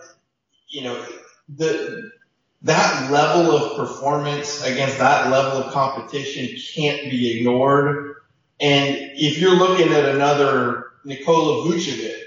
[0.67, 1.05] you know,
[1.55, 2.11] the
[2.63, 8.15] that level of performance against that level of competition can't be ignored.
[8.59, 12.23] And if you're looking at another Nikola Vucevic,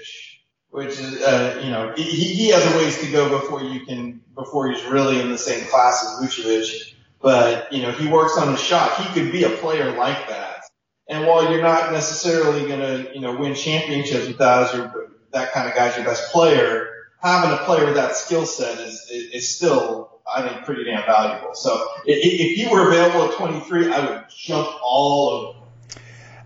[0.71, 4.21] which is, uh, you know, he, he has a ways to go before you can,
[4.33, 6.92] before he's really in the same class as Vucevic.
[7.23, 9.01] But, you know, he works on his shot.
[9.01, 10.61] He could be a player like that.
[11.07, 15.11] And while you're not necessarily going to, you know, win championships with that as your,
[15.31, 16.89] that kind of guy's your best player,
[17.21, 21.55] having a player with that skill set is, is, still I think pretty damn valuable.
[21.55, 25.59] So if, if were available at 23, I would jump all over.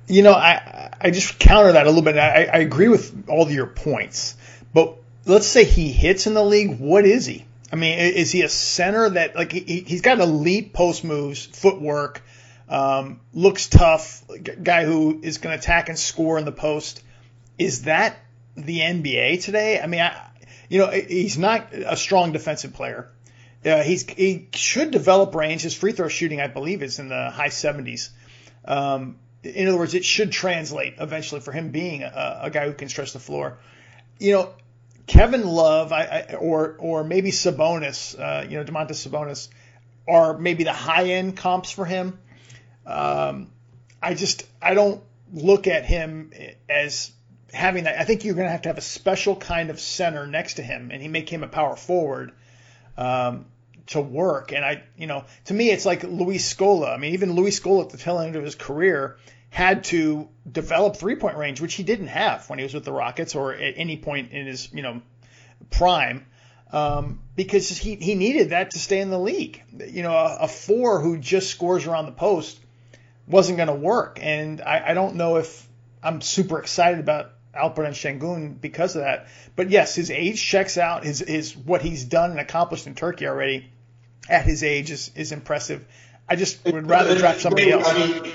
[0.07, 2.17] You know, I I just counter that a little bit.
[2.17, 4.37] I, I agree with all your points,
[4.73, 6.79] but let's say he hits in the league.
[6.79, 7.46] What is he?
[7.71, 12.23] I mean, is he a center that like he, he's got elite post moves, footwork,
[12.69, 14.23] um, looks tough,
[14.61, 17.03] guy who is going to attack and score in the post?
[17.57, 18.17] Is that
[18.55, 19.81] the NBA today?
[19.81, 20.29] I mean, I,
[20.69, 23.11] you know, he's not a strong defensive player.
[23.65, 25.63] Uh, he's he should develop range.
[25.63, 28.09] His free throw shooting, I believe, is in the high 70s.
[28.63, 32.73] Um, in other words, it should translate eventually for him being a, a guy who
[32.73, 33.59] can stretch the floor.
[34.19, 34.53] You know,
[35.07, 39.47] Kevin Love, I, I, or or maybe Sabonis, uh, you know, Domantas Sabonis,
[40.07, 42.19] are maybe the high end comps for him.
[42.85, 43.51] Um,
[44.01, 45.01] I just I don't
[45.33, 46.31] look at him
[46.69, 47.11] as
[47.53, 47.99] having that.
[47.99, 50.63] I think you're going to have to have a special kind of center next to
[50.63, 52.33] him, and he make him a power forward
[52.97, 53.45] um,
[53.87, 54.51] to work.
[54.51, 56.93] And I, you know, to me, it's like Luis Scola.
[56.93, 59.17] I mean, even Luis Scola at the tail end of his career
[59.49, 62.91] had to develop three point range, which he didn't have when he was with the
[62.91, 65.01] Rockets or at any point in his, you know,
[65.69, 66.25] prime.
[66.71, 69.63] Um, because he, he needed that to stay in the league.
[69.71, 72.59] You know, a, a four who just scores around the post
[73.25, 74.19] wasn't going to work.
[74.21, 75.65] And I, I don't know if
[76.03, 79.27] I'm super excited about Alperen Sengun because of that.
[79.55, 81.03] But yes, his age checks out.
[81.03, 83.69] His his what he's done and accomplished in Turkey already
[84.29, 85.85] at his age is is impressive.
[86.29, 87.87] I just would rather draft somebody else.
[87.87, 88.33] I mean,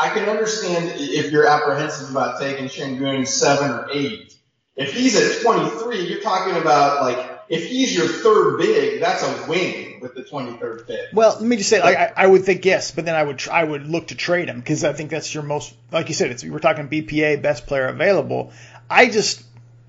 [0.00, 4.36] I can understand if you're apprehensive about taking Sengun seven or eight.
[4.76, 9.46] If he's at 23, you're talking about like if he's your third big, that's a
[9.48, 11.00] win with the 23rd pick.
[11.12, 13.62] Well, let me just say, I, I would think yes, but then I would I
[13.62, 16.44] would look to trade him because I think that's your most, like you said, it's
[16.44, 18.52] we're talking BPA best player available.
[18.88, 19.42] I just,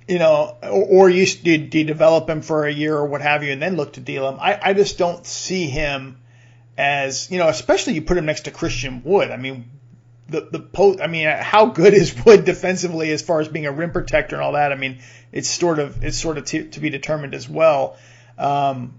[0.08, 3.44] you know, or, or you, you, you develop him for a year or what have
[3.44, 4.40] you, and then look to deal him.
[4.42, 6.18] I, I just don't see him
[6.78, 9.32] as, you know, especially you put him next to Christian Wood.
[9.32, 9.70] I mean,
[10.30, 11.02] the the post.
[11.02, 14.44] I mean, how good is Wood defensively as far as being a rim protector and
[14.44, 14.72] all that?
[14.72, 15.00] I mean,
[15.32, 17.98] it's sort of it's sort of to, to be determined as well.
[18.38, 18.96] Um,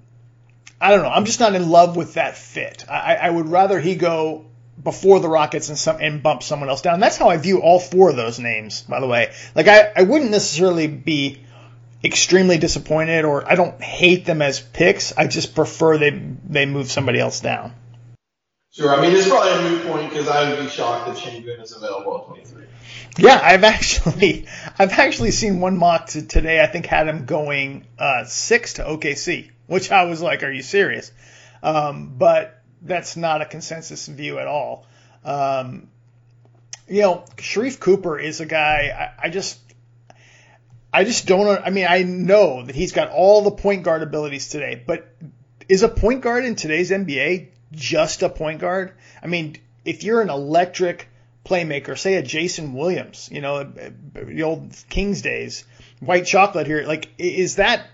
[0.81, 1.11] I don't know.
[1.11, 2.85] I'm just not in love with that fit.
[2.91, 4.47] I, I would rather he go
[4.83, 7.01] before the Rockets and some and bump someone else down.
[7.01, 9.33] That's how I view all four of those names, by the way.
[9.55, 11.41] Like I, I wouldn't necessarily be
[12.03, 15.17] extremely disappointed or I don't hate them as picks.
[15.17, 16.11] I just prefer they
[16.49, 17.73] they move somebody else down.
[18.75, 18.93] Sure.
[18.93, 21.77] I mean, it's probably a moot point because I would be shocked if Sengun is
[21.77, 22.65] available at 23.
[23.19, 26.61] Yeah, I've actually, I've actually seen one mock to today.
[26.61, 30.63] I think had him going uh, six to OKC, which I was like, "Are you
[30.63, 31.13] serious?"
[31.63, 34.87] Um, but that's not a consensus view at all.
[35.25, 35.89] Um,
[36.89, 39.13] you know, Sharife Cooper is a guy.
[39.21, 39.61] I, I just,
[40.93, 41.65] I just don't.
[41.65, 45.07] I mean, I know that he's got all the point guard abilities today, but
[45.69, 48.93] is a point guard in today's NBA just a point guard.
[49.23, 51.09] I mean, if you're an electric
[51.45, 55.65] playmaker, say a Jason Williams, you know, the old Kings days,
[56.01, 57.87] white chocolate here, like, is that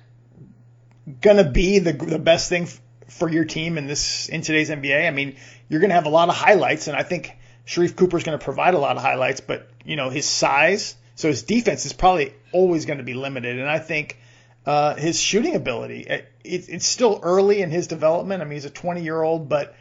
[1.20, 2.68] gonna be the the best thing
[3.08, 5.06] for your team in this in today's NBA?
[5.06, 5.36] I mean,
[5.68, 8.74] you're gonna have a lot of highlights, and I think Sharife Cooper is to provide
[8.74, 12.86] a lot of highlights, but you know his size, so his defense is probably always
[12.86, 14.18] going to be limited, and I think
[14.66, 16.06] uh, his shooting ability.
[16.44, 18.42] It, it, it's still early in his development.
[18.42, 19.74] I mean, he's a 20 year old, but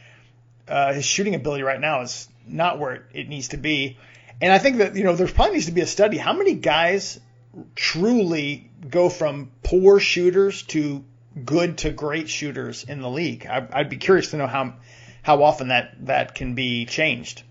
[0.67, 3.97] uh, his shooting ability right now is not where it, needs to be.
[4.41, 6.17] And I think that you know there probably needs to be a study.
[6.17, 7.19] How many guys
[7.75, 11.03] truly go from poor shooters to
[11.43, 13.45] good to great shooters in the league?
[13.45, 14.75] I, I'd be curious to know how
[15.21, 17.43] how often that that can be changed.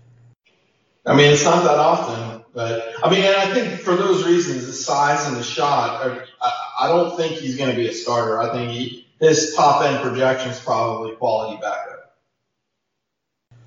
[1.05, 4.67] I mean, it's not that often, but I mean, and I think for those reasons,
[4.67, 7.93] the size and the shot, are, I, I don't think he's going to be a
[7.93, 8.39] starter.
[8.39, 12.15] I think he, his top end projection is probably quality backup.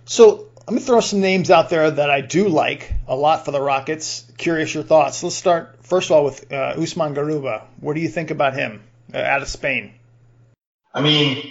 [0.05, 3.51] So let me throw some names out there that I do like a lot for
[3.51, 4.25] the Rockets.
[4.39, 5.23] Curious your thoughts.
[5.23, 7.65] Let's start first of all with uh, Usman Garuba.
[7.81, 8.83] What do you think about him
[9.13, 9.95] uh, out of Spain?
[10.95, 11.51] I mean,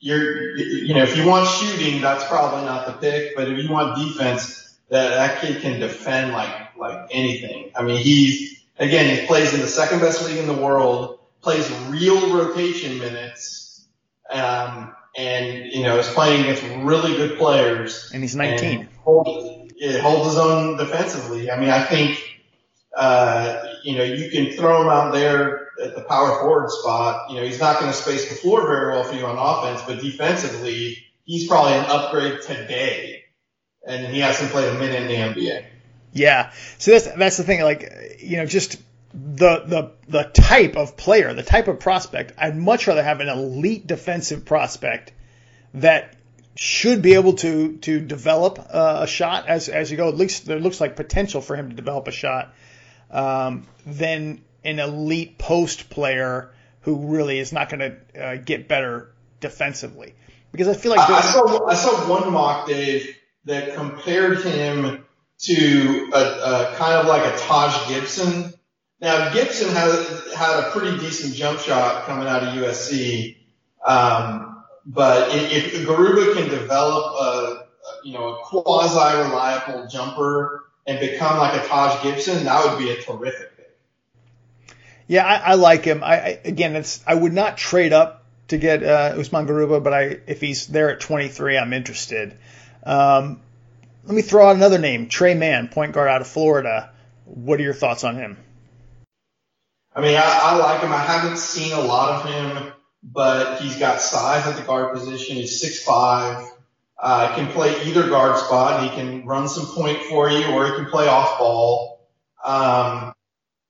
[0.00, 3.36] you're, you know, if you want shooting, that's probably not the pick.
[3.36, 7.70] But if you want defense, that that kid can defend like like anything.
[7.74, 11.70] I mean, he's again, he plays in the second best league in the world, plays
[11.88, 13.86] real rotation minutes.
[14.30, 18.10] Um, and you know is playing against really good players.
[18.12, 18.80] And he's 19.
[18.80, 21.50] And hold, it holds his own defensively.
[21.50, 22.40] I mean, I think
[22.96, 27.30] uh, you know you can throw him out there at the power forward spot.
[27.30, 29.82] You know, he's not going to space the floor very well for you on offense,
[29.86, 33.22] but defensively, he's probably an upgrade today.
[33.86, 35.66] And he hasn't played a minute in the NBA.
[36.14, 36.52] Yeah.
[36.78, 37.60] So that's that's the thing.
[37.60, 38.80] Like you know, just
[39.12, 43.28] the the the type of player, the type of prospect, I'd much rather have an
[43.28, 45.12] elite defensive prospect
[45.74, 46.16] that
[46.56, 50.08] should be able to to develop uh, a shot as as you go.
[50.08, 52.54] At least there looks like potential for him to develop a shot
[53.10, 56.52] um, than an elite post player
[56.82, 60.14] who really is not going to uh, get better defensively.
[60.52, 65.03] Because I feel like I, I saw I saw one mock Dave that compared him
[65.40, 68.54] to a, a kind of like a Taj Gibson
[69.04, 69.90] now Gibson had
[70.34, 73.36] had a pretty decent jump shot coming out of USC,
[73.84, 77.66] um, but if, if Garuba can develop a,
[78.02, 82.90] you know a quasi reliable jumper and become like a Taj Gibson, that would be
[82.90, 83.76] a terrific pick.
[85.06, 86.02] Yeah, I, I like him.
[86.02, 89.92] I, I again, it's I would not trade up to get uh, Usman Garuba, but
[89.92, 92.38] I if he's there at 23, I'm interested.
[92.84, 93.40] Um,
[94.06, 96.92] let me throw out another name, Tre Mann, point guard out of Florida.
[97.24, 98.36] What are your thoughts on him?
[99.94, 100.92] I mean, I, I like him.
[100.92, 105.36] I haven't seen a lot of him, but he's got size at the guard position.
[105.36, 106.44] He's six five.
[106.98, 108.82] Uh, can play either guard spot.
[108.82, 112.08] He can run some point for you, or he can play off ball.
[112.44, 113.14] Um,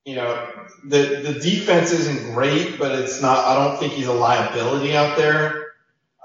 [0.05, 0.51] you know,
[0.85, 3.39] the the defense isn't great, but it's not.
[3.39, 5.73] I don't think he's a liability out there.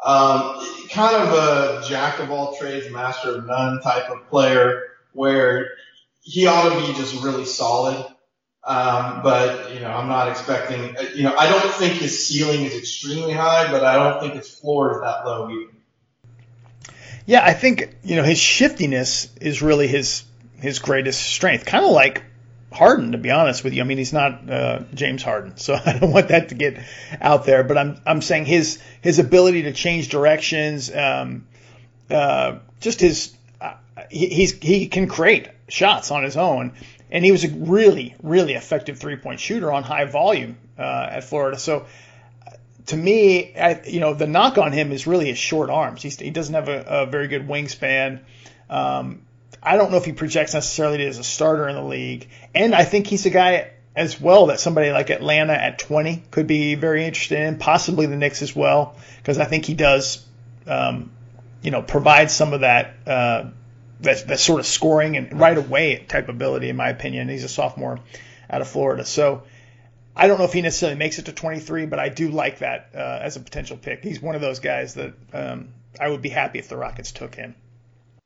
[0.04, 4.84] Um, kind of a jack of all trades, master of none type of player,
[5.14, 5.72] where
[6.22, 8.06] he ought to be just really solid.
[8.64, 10.96] Um, but you know, I'm not expecting.
[11.16, 14.50] You know, I don't think his ceiling is extremely high, but I don't think his
[14.50, 15.72] floor is that low either.
[17.26, 20.24] Yeah, I think you know his shiftiness is really his
[20.60, 21.66] his greatest strength.
[21.66, 22.24] Kind of like
[22.72, 23.82] Harden, to be honest with you.
[23.82, 26.80] I mean, he's not uh, James Harden, so I don't want that to get
[27.20, 27.64] out there.
[27.64, 31.48] But I'm I'm saying his his ability to change directions, um,
[32.10, 33.74] uh, just his uh,
[34.10, 36.74] he, he's he can create shots on his own,
[37.12, 41.24] and he was a really, really effective three point shooter on high volume uh, at
[41.24, 41.58] Florida.
[41.58, 41.88] So
[42.88, 46.02] to me, I, you know, the knock on him is really his short arms.
[46.02, 48.20] He's, he doesn't have a, a very good wingspan.
[48.70, 49.22] Um,
[49.62, 52.84] I don't know if he projects necessarily as a starter in the league, and I
[52.84, 57.06] think he's a guy as well that somebody like Atlanta at 20 could be very
[57.06, 60.26] interested in, possibly the Knicks as well, because I think he does,
[60.68, 61.12] um,
[61.62, 63.50] you know, provide some of that uh,
[64.02, 67.28] that, that sort of scoring and right away type ability, in my opinion.
[67.28, 68.00] He's a sophomore
[68.50, 69.04] out of Florida.
[69.04, 69.44] So
[70.16, 72.92] I don't know if he necessarily makes it to 23, but I do like that
[72.96, 74.04] uh, as a potential pick.
[74.04, 77.36] He's one of those guys that um, I would be happy if the Rockets took
[77.36, 77.56] him.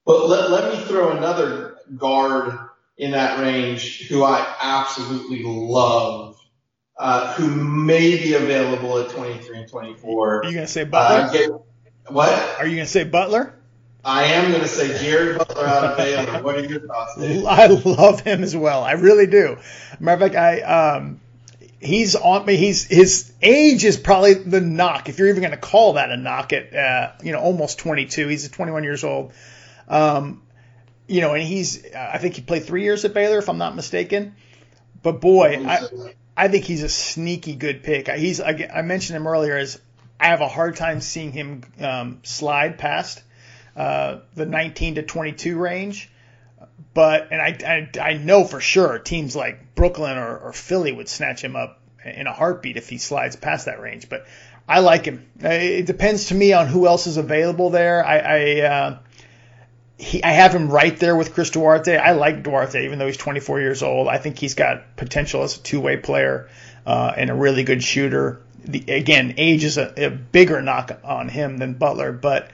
[0.05, 2.57] But let, let me throw another guard
[2.97, 6.37] in that range who I absolutely love,
[6.97, 10.39] uh, who may be available at 23 and 24.
[10.39, 11.29] Are you going to say Butler?
[11.29, 11.51] Uh, get,
[12.13, 12.31] what?
[12.59, 13.55] Are you going to say Butler?
[14.05, 16.43] I am going to say Jared Butler out of Baylor.
[16.43, 17.45] What are your thoughts, Dave?
[17.47, 18.83] I love him as well.
[18.83, 19.57] I really do.
[19.99, 21.21] Matter of fact, I um,
[21.79, 22.57] he's on me.
[22.57, 26.17] He's his age is probably the knock, if you're even going to call that a
[26.17, 28.27] knock at uh, you know almost 22.
[28.27, 29.31] He's 21 years old.
[29.87, 30.41] Um,
[31.07, 33.75] you know, and he's I think he played three years at Baylor, if I'm not
[33.75, 34.35] mistaken.
[35.01, 35.87] But boy, I
[36.35, 38.07] I think he's a sneaky good pick.
[38.09, 39.79] He's I, I mentioned him earlier as
[40.19, 43.21] I have a hard time seeing him um, slide past
[43.75, 46.09] uh, the 19 to 22 range.
[46.93, 51.09] But and I, I, I know for sure teams like Brooklyn or, or Philly would
[51.09, 54.09] snatch him up in a heartbeat if he slides past that range.
[54.09, 54.27] But
[54.67, 55.25] I like him.
[55.43, 58.05] Uh, it depends to me on who else is available there.
[58.05, 58.97] I, I uh,
[60.03, 61.97] he, I have him right there with Chris Duarte.
[61.97, 64.07] I like Duarte, even though he's 24 years old.
[64.07, 66.49] I think he's got potential as a two-way player
[66.85, 68.41] uh, and a really good shooter.
[68.65, 72.49] The, again, age is a, a bigger knock on him than Butler, but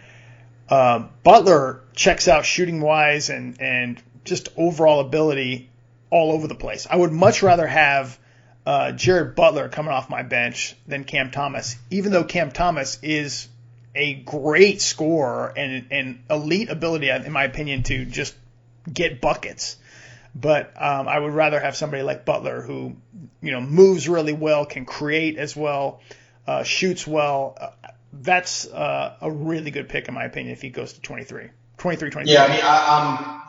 [0.69, 5.67] Uh, Butler checks out shooting wise and and just overall ability
[6.11, 6.85] all over the place.
[6.87, 8.19] I would much rather have
[8.67, 13.47] uh, Jared Butler coming off my bench than Cam Thomas, even though Cam Thomas is
[13.95, 18.35] a great scorer and an elite ability, in my opinion, to just
[18.91, 19.77] get buckets.
[20.35, 22.95] But um, I would rather have somebody like Butler who,
[23.41, 26.01] you know, moves really well, can create as well,
[26.47, 27.57] uh, shoots well.
[27.59, 27.69] Uh,
[28.13, 32.09] that's uh, a really good pick in my opinion if he goes to 23, 23,
[32.09, 32.33] 23.
[32.33, 33.41] Yeah, I mean, I, um,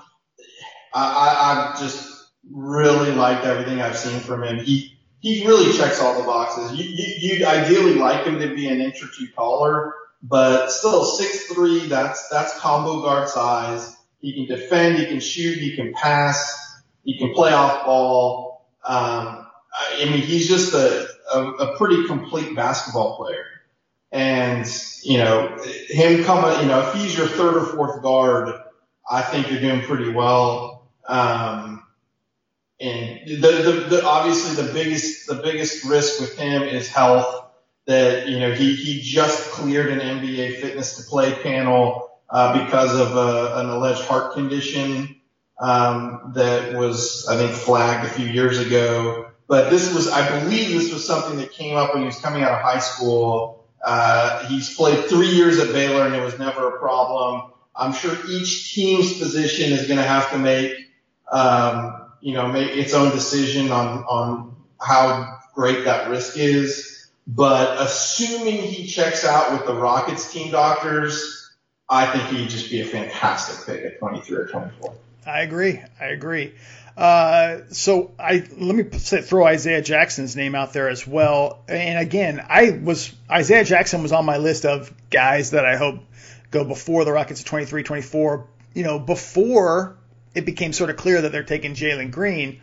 [0.92, 2.10] I, I, I just
[2.50, 4.58] really liked everything I've seen from him.
[4.58, 6.78] He he really checks all the boxes.
[6.78, 11.04] You, you, you'd ideally like him to be an inch or two taller, but still
[11.04, 11.86] six three.
[11.86, 13.96] That's that's combo guard size.
[14.20, 18.66] He can defend, he can shoot, he can pass, he can play off ball.
[18.84, 23.46] Um, I mean, he's just a, a, a pretty complete basketball player.
[24.12, 24.66] And,
[25.02, 25.56] you know,
[25.88, 28.52] him coming, you know, if he's your third or fourth guard,
[29.10, 30.90] I think you're doing pretty well.
[31.06, 31.82] Um,
[32.80, 37.39] and the, the, the, obviously the biggest, the biggest risk with him is health
[37.90, 42.94] that, you know, he, he just cleared an NBA fitness to play panel, uh, because
[42.94, 45.20] of a, an alleged heart condition,
[45.60, 49.30] um, that was, I think, flagged a few years ago.
[49.48, 52.44] But this was, I believe this was something that came up when he was coming
[52.44, 53.66] out of high school.
[53.84, 57.50] Uh, he's played three years at Baylor and it was never a problem.
[57.74, 60.74] I'm sure each team's position is going to have to make,
[61.32, 66.89] um, you know, make its own decision on, on how great that risk is.
[67.32, 71.48] But assuming he checks out with the Rockets team doctors,
[71.88, 74.94] I think he'd just be a fantastic pick at 23 or 24.
[75.24, 75.80] I agree.
[76.00, 76.54] I agree.
[76.96, 81.62] Uh, so I let me throw Isaiah Jackson's name out there as well.
[81.68, 86.00] And again, I was Isaiah Jackson was on my list of guys that I hope
[86.50, 88.48] go before the Rockets at 23, 24.
[88.74, 89.96] You know, before
[90.34, 92.60] it became sort of clear that they're taking Jalen Green.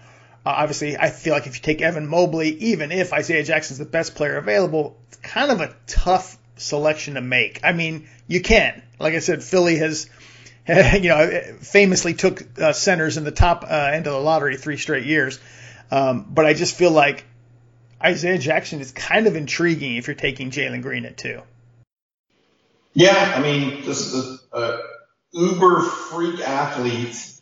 [0.48, 3.86] Uh, obviously, I feel like if you take Evan Mobley, even if Isaiah Jackson's the
[3.86, 7.60] best player available, it's kind of a tough selection to make.
[7.66, 8.82] I mean, you can.
[8.98, 10.10] Like I said, Philly has,
[10.66, 14.78] you know, famously took uh, centers in the top uh, end of the lottery three
[14.78, 15.38] straight years.
[15.92, 17.26] Um, but I just feel like
[18.02, 21.42] Isaiah Jackson is kind of intriguing if you're taking Jalen Green at two.
[22.94, 24.80] Yeah, I mean, this is a, a
[25.34, 27.34] uber freak athlete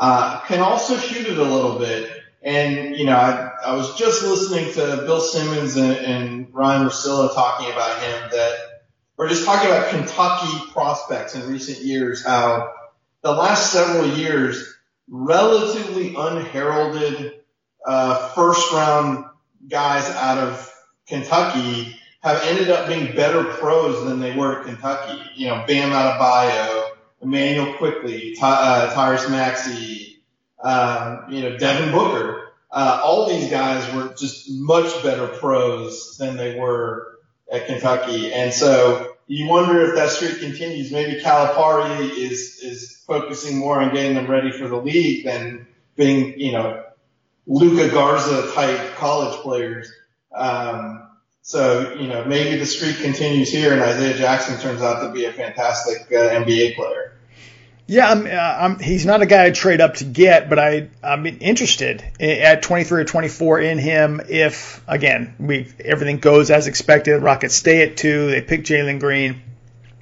[0.00, 2.15] uh, can also shoot it a little bit.
[2.46, 7.34] And, you know, I, I was just listening to Bill Simmons and, and Ryan Russillo
[7.34, 8.54] talking about him that
[9.16, 12.72] we're just talking about Kentucky prospects in recent years, how
[13.22, 14.76] the last several years,
[15.08, 17.40] relatively unheralded,
[17.84, 19.24] uh, first round
[19.68, 20.72] guys out of
[21.08, 25.20] Kentucky have ended up being better pros than they were at Kentucky.
[25.34, 26.90] You know, Bam Adebayo,
[27.22, 30.15] Immanuel Quickley, Ty, uh, Tyrese Maxey,
[30.62, 32.52] um, you know, Devin Booker.
[32.70, 37.18] Uh, all these guys were just much better pros than they were
[37.50, 38.32] at Kentucky.
[38.32, 40.92] And so you wonder if that streak continues.
[40.92, 46.38] Maybe Calipari is, is focusing more on getting them ready for the league than being,
[46.38, 46.84] you know,
[47.46, 49.90] Luka Garza type college players.
[50.34, 51.08] Um,
[51.42, 55.26] so, you know, maybe the streak continues here and Isaiah Jackson turns out to be
[55.26, 57.15] a fantastic uh, NBA player.
[57.88, 60.88] Yeah, I'm, uh, I'm, he's not a guy I trade up to get, but I,
[61.04, 67.22] I'm interested at 23 or 24 in him if, again, we everything goes as expected.
[67.22, 68.30] Rockets stay at two.
[68.30, 69.40] They pick Jalen Green.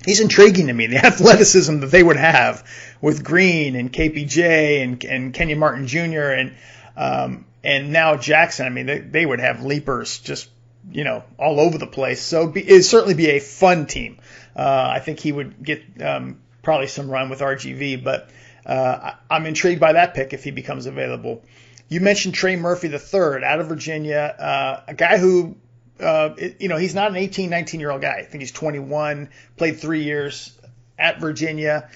[0.07, 0.87] He's intriguing to me.
[0.95, 2.67] The athleticism that they would have
[3.03, 6.31] with Green and KPJ and, and Kenyon Martin Jr.
[6.31, 6.55] and
[6.97, 8.65] um, and now Jackson.
[8.65, 10.49] I mean, they, they would have leapers just
[10.91, 12.21] you know, all over the place.
[12.21, 14.19] So be, it'd certainly be a fun team.
[14.55, 18.31] Uh, I think he would get um, probably some run with RGV, but
[18.67, 21.45] uh, I'm intrigued by that pick if he becomes available.
[21.89, 25.57] You mentioned Trey Murphy III out of Virginia, uh, a guy who,
[26.01, 28.17] uh, you know, he's not an 18, 19 year old guy.
[28.17, 30.59] I think he's 21, played three years
[30.99, 31.91] at Virginia.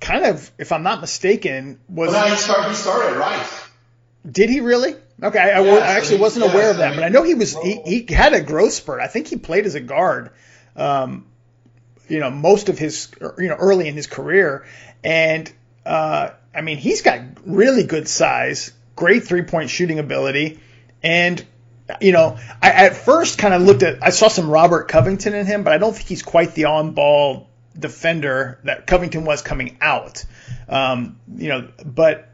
[0.00, 3.64] Kind of, if I'm not mistaken, was well, he, start, he started Rice.
[4.30, 4.94] Did he really?
[5.22, 7.34] Okay, I, yeah, I actually wasn't aware of that, I mean, but I know he
[7.34, 9.00] was he, he had a growth spurt.
[9.00, 10.30] I think he played as a guard,
[10.76, 11.26] um,
[12.08, 14.66] you know, most of his you know early in his career,
[15.02, 15.50] and
[15.84, 20.60] uh, I mean he's got really good size, great three point shooting ability,
[21.02, 21.44] and
[22.00, 25.46] you know I at first kind of looked at I saw some Robert Covington in
[25.46, 27.48] him, but I don't think he's quite the on ball
[27.78, 30.24] defender that Covington was coming out.
[30.68, 32.30] Um, you know, but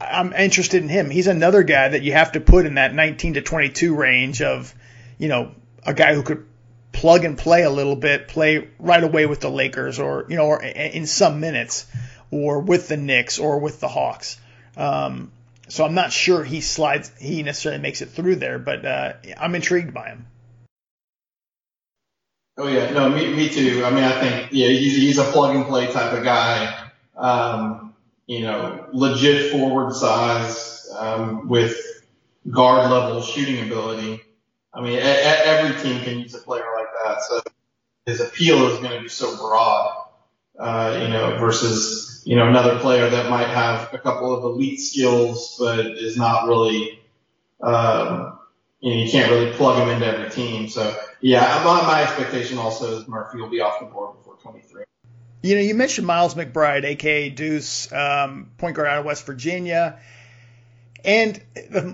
[0.00, 1.10] I'm interested in him.
[1.10, 4.74] He's another guy that you have to put in that 19 to 22 range of,
[5.18, 5.52] you know,
[5.84, 6.46] a guy who could
[6.98, 10.46] plug and play a little bit, play right away with the Lakers or, you know,
[10.46, 11.86] or in some minutes
[12.32, 14.36] or with the Knicks or with the Hawks.
[14.76, 15.30] Um,
[15.68, 19.54] so I'm not sure he slides, he necessarily makes it through there, but uh, I'm
[19.54, 20.26] intrigued by him.
[22.56, 23.84] Oh yeah, no, me, me too.
[23.84, 26.90] I mean, I think yeah, he's he's a plug and play type of guy.
[27.16, 27.94] Um,
[28.26, 31.76] you know, legit forward size um, with
[32.50, 34.22] guard level shooting ability.
[34.74, 36.64] I mean, a, a, every team can use a player
[37.08, 37.22] that.
[37.22, 37.40] So
[38.06, 40.04] his appeal is going to be so broad.
[40.58, 44.80] Uh, you know, versus you know another player that might have a couple of elite
[44.80, 47.00] skills but is not really.
[47.60, 48.38] Um,
[48.80, 50.68] you know, you can't really plug him into every team.
[50.68, 54.84] So yeah, my, my expectation also is Murphy will be off the board before 23.
[55.42, 60.00] You know, you mentioned Miles McBride, aka Deuce, um, point guard out of West Virginia.
[61.04, 61.40] And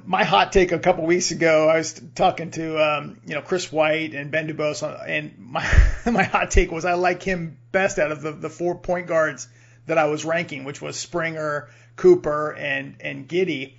[0.07, 3.70] my hot take a couple weeks ago, I was talking to um, you know Chris
[3.70, 5.62] White and Ben Dubose, and my
[6.11, 9.48] my hot take was I like him best out of the, the four point guards
[9.86, 13.74] that I was ranking, which was Springer, Cooper, and and Giddey.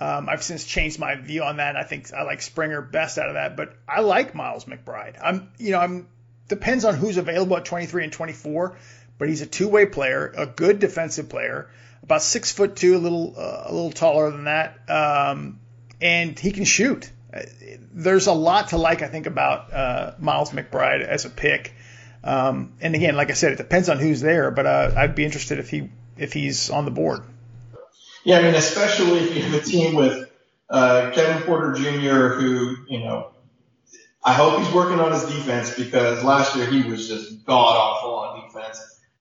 [0.00, 1.76] Um, I've since changed my view on that.
[1.76, 5.16] I think I like Springer best out of that, but I like Miles McBride.
[5.22, 6.08] I'm, you know, I'm
[6.48, 8.78] depends on who's available at 23 and 24,
[9.18, 11.68] but he's a two-way player, a good defensive player,
[12.02, 15.60] about six foot two, a little uh, a little taller than that, um,
[16.00, 17.10] and he can shoot.
[17.92, 21.74] There's a lot to like, I think, about uh, Miles McBride as a pick.
[22.22, 25.24] Um, and again, like I said, it depends on who's there, but uh, I'd be
[25.24, 27.22] interested if he if he's on the board.
[28.24, 30.30] Yeah, I mean, especially if you have a team with
[30.68, 33.30] uh, Kevin Porter Jr., who, you know,
[34.22, 38.14] I hope he's working on his defense because last year he was just god awful
[38.14, 38.39] on defense.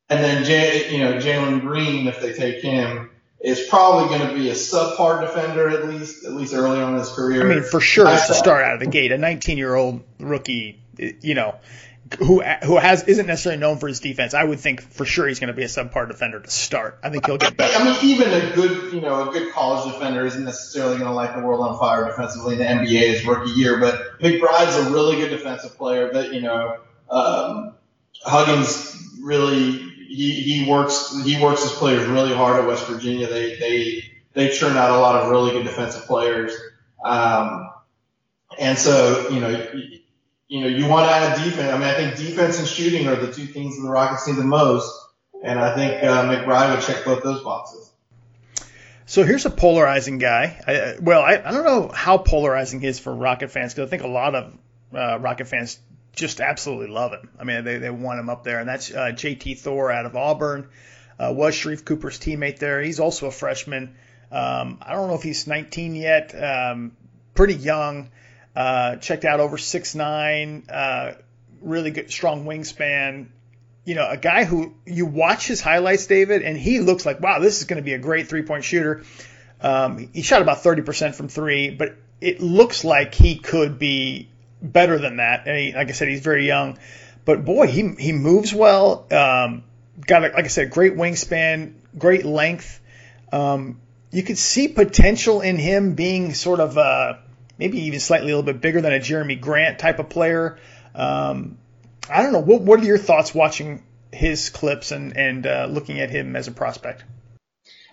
[0.10, 4.34] And then, J, you know, Jalen Green, if they take him, is probably going to
[4.34, 7.42] be a subpar defender at least, at least early on in his career.
[7.42, 10.82] I mean, for sure, to start out of the gate, a 19 year old rookie,
[10.98, 11.56] you know,
[12.18, 14.34] who who has isn't necessarily known for his defense.
[14.34, 17.00] I would think for sure he's going to be a subpar defender to start.
[17.04, 17.78] I think he'll get better.
[17.78, 21.14] I mean, even a good you know a good college defender isn't necessarily going to
[21.14, 23.80] light the world on fire defensively in the NBA his rookie year.
[23.80, 26.12] But McBride's a really good defensive player.
[26.12, 26.80] That you know
[27.10, 27.76] um,
[28.24, 33.28] Huggins really he he works he works his players really hard at West Virginia.
[33.28, 34.04] They they
[34.34, 36.54] they churn out a lot of really good defensive players.
[37.04, 37.70] Um,
[38.58, 39.72] and so, you know,
[40.48, 41.72] you know, you want to add a defense.
[41.72, 44.36] I mean, I think defense and shooting are the two things that the Rockets need
[44.36, 44.92] the most.
[45.44, 47.90] And I think uh, McBride would check both those boxes.
[49.06, 50.62] So here's a polarizing guy.
[50.68, 53.90] I, well, I, I don't know how polarizing he is for Rocket fans because I
[53.90, 54.58] think a lot of
[54.94, 55.80] uh, Rocket fans
[56.14, 57.30] just absolutely love him.
[57.40, 60.16] I mean, they, they want him up there, and that's uh, JT Thor out of
[60.16, 60.70] Auburn.
[61.20, 62.82] Uh, was Sharife Cooper's teammate there.
[62.82, 63.96] He's also a freshman.
[64.32, 66.34] Um, I don't know if he's 19 yet.
[66.42, 66.94] Um,
[67.34, 68.10] pretty young.
[68.56, 71.14] Uh, checked out over six nine, uh,
[71.62, 73.28] really good, strong wingspan.
[73.86, 77.40] You know, a guy who you watch his highlights, David, and he looks like, wow,
[77.40, 79.04] this is going to be a great three point shooter.
[79.62, 84.30] Um, he shot about 30% from three, but it looks like he could be
[84.62, 85.48] better than that.
[85.48, 86.78] And he, like I said, he's very young,
[87.26, 89.06] but boy, he he moves well.
[89.12, 89.64] Um,
[90.06, 92.80] got a, like I said, great wingspan, great length.
[93.32, 93.80] Um,
[94.12, 97.20] you could see potential in him being sort of a
[97.58, 100.58] maybe even slightly a little bit bigger than a Jerami Grant type of player.
[100.96, 101.58] Um,
[102.10, 102.40] I don't know.
[102.40, 106.48] What, what are your thoughts watching his clips and, and uh, looking at him as
[106.48, 107.04] a prospect?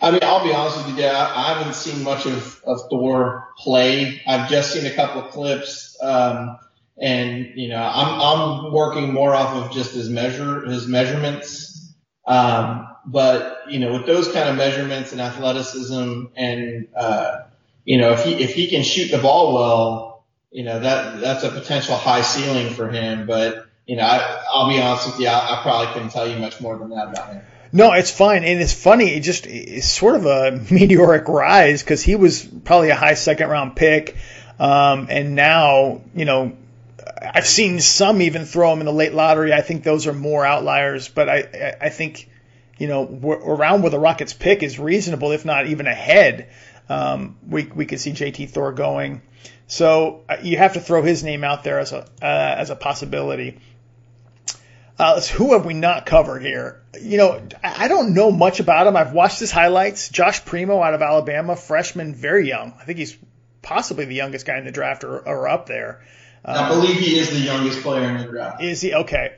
[0.00, 1.14] I mean, I'll be honest with you, Dad.
[1.14, 4.20] I haven't seen much of, of Thor play.
[4.26, 5.96] I've just seen a couple of clips.
[6.02, 6.58] Um,
[6.98, 11.94] and you know, I'm, I'm working more off of just his measure, his measurements.
[12.26, 17.42] Um, but you know, with those kind of measurements and athleticism and, uh,
[17.84, 21.44] you know, if he if he can shoot the ball well, you know that that's
[21.44, 23.26] a potential high ceiling for him.
[23.26, 26.38] But you know, I, I'll be honest with you, I, I probably couldn't tell you
[26.38, 27.42] much more than that about him.
[27.76, 29.14] No, it's fine, and it's funny.
[29.14, 33.50] It just it's sort of a meteoric rise because he was probably a high second
[33.50, 34.16] round pick,
[34.58, 36.56] um, and now you know
[37.20, 39.52] I've seen some even throw him in the late lottery.
[39.52, 42.30] I think those are more outliers, but I I think
[42.78, 43.04] you know
[43.44, 46.48] around where the Rockets pick is reasonable, if not even ahead
[46.88, 49.22] um, we we could see JT Thor going.
[49.66, 52.76] So uh, you have to throw his name out there as a uh, as a
[52.76, 53.58] possibility.
[54.98, 56.82] Uh, who have we not covered here?
[57.00, 58.96] You know, I don't know much about him.
[58.96, 60.08] I've watched his highlights.
[60.08, 62.72] Josh Primo out of Alabama, freshman, very young.
[62.80, 63.16] I think he's
[63.60, 66.02] possibly the youngest guy in the draft or, or up there.
[66.44, 68.62] Um, I believe he is the youngest player in the draft.
[68.62, 68.94] Is he?
[68.94, 69.34] Okay.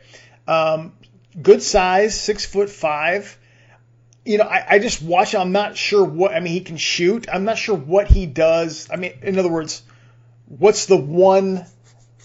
[0.46, 0.92] Um,
[1.40, 3.36] good size, six foot five
[4.28, 5.34] you know, I, I just watch.
[5.34, 6.34] I'm not sure what.
[6.34, 7.26] I mean, he can shoot.
[7.32, 8.86] I'm not sure what he does.
[8.92, 9.82] I mean, in other words,
[10.44, 11.64] what's the one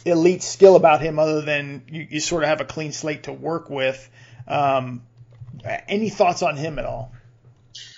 [0.05, 3.33] elite skill about him other than you, you sort of have a clean slate to
[3.33, 4.09] work with.
[4.47, 5.03] Um,
[5.87, 7.11] any thoughts on him at all?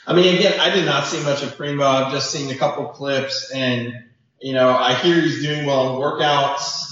[0.07, 1.83] I mean, again, I did not see much of Primo.
[1.83, 3.93] I've just seen a couple clips, and
[4.39, 6.83] you know, I hear he's doing well in workouts.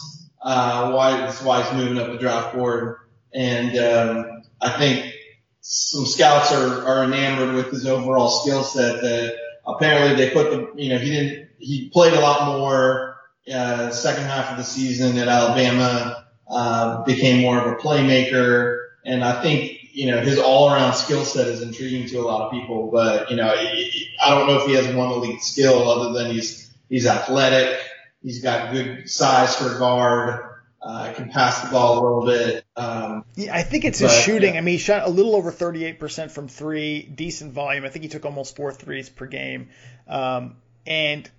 [0.42, 2.98] Uh, why that's why he's moving up the draft board,
[3.34, 5.14] and um, I think
[5.62, 9.02] some scouts are, are enamored with his overall skill set.
[9.02, 9.36] That
[9.66, 13.13] apparently they put the, you know, he didn't, he played a lot more
[13.52, 19.24] uh, second half of the season at Alabama, uh, became more of a playmaker, and
[19.24, 22.90] I think you know, his all-around skill set is intriguing to a lot of people,
[22.92, 26.74] but you know, I don't know if he has one elite skill other than he's
[26.90, 27.80] he's athletic,
[28.24, 30.40] he's got good size for guard,
[30.82, 32.66] uh, can pass the ball a little bit.
[32.76, 34.56] Um, yeah, I think it's his shooting.
[34.56, 34.60] Yeah.
[34.60, 37.86] I mean, he shot a little over 38% from three, decent volume.
[37.86, 39.70] I think he took almost four threes per game,
[40.08, 40.56] um,
[40.88, 41.30] and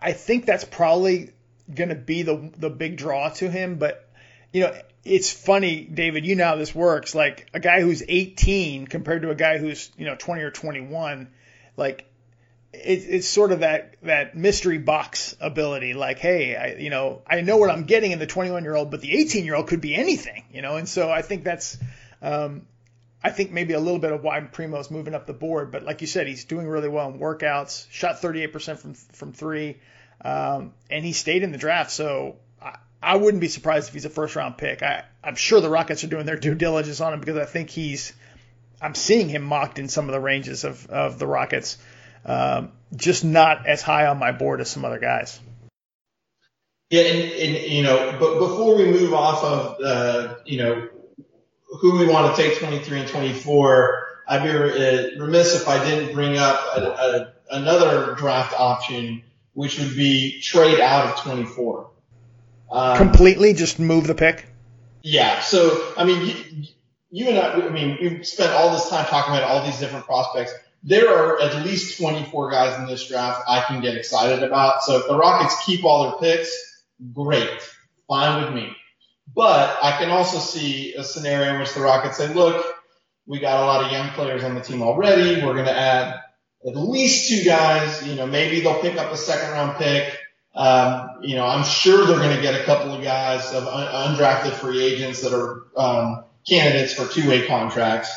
[0.00, 1.32] I think that's probably
[1.72, 3.76] to be the the big draw to him.
[3.76, 4.08] But
[4.52, 7.14] you know, it's funny, David, you know how this works.
[7.14, 11.28] Like a guy who's 18 compared to a guy who's, you know, 20 or 21,
[11.76, 12.06] like
[12.72, 15.92] it, it's sort of that, that mystery box ability.
[15.92, 18.90] Like, hey, I, you know, I know what I'm getting in the 21 year old,
[18.90, 20.76] but the 18 year old could be anything, you know?
[20.76, 21.76] And so I think that's,
[22.22, 22.62] um,
[23.22, 26.00] I think maybe a little bit of why Primo's moving up the board, but like
[26.00, 27.90] you said, he's doing really well in workouts.
[27.90, 29.78] Shot 38% from from three,
[30.24, 31.90] um, and he stayed in the draft.
[31.90, 32.36] So
[33.02, 34.82] I wouldn't be surprised if he's a first round pick.
[34.82, 37.70] I, I'm sure the Rockets are doing their due diligence on him because I think
[37.70, 38.12] he's,
[38.80, 41.76] I'm seeing him mocked in some of the ranges of, of the Rockets.
[42.24, 45.38] Um, just not as high on my board as some other guys.
[46.90, 50.88] Yeah, and, and you know, but before we move off of uh, you know
[51.80, 56.38] who we want to take 23 and 24, I'd be remiss if I didn't bring
[56.38, 59.22] up a, a, another draft option,
[59.54, 61.90] which would be trade out of 24.
[62.70, 64.46] Um, Completely just move the pick?
[65.02, 65.40] Yeah.
[65.40, 66.64] So, I mean, you,
[67.10, 70.04] you and I, I mean, we've spent all this time talking about all these different
[70.04, 70.52] prospects.
[70.82, 74.82] There are at least 24 guys in this draft I can get excited about.
[74.82, 77.48] So if the Rockets keep all their picks, great.
[78.08, 78.76] Fine with me.
[79.34, 82.74] But I can also see a scenario in which the Rockets say, look,
[83.26, 85.42] we got a lot of young players on the team already.
[85.42, 86.20] We're going to add
[86.66, 88.06] at least two guys.
[88.06, 90.18] You know, maybe they'll pick up a second round pick.
[90.54, 94.16] Um, you know, I'm sure they're going to get a couple of guys of un-
[94.16, 98.12] undrafted free agents that are um, candidates for two-way contracts.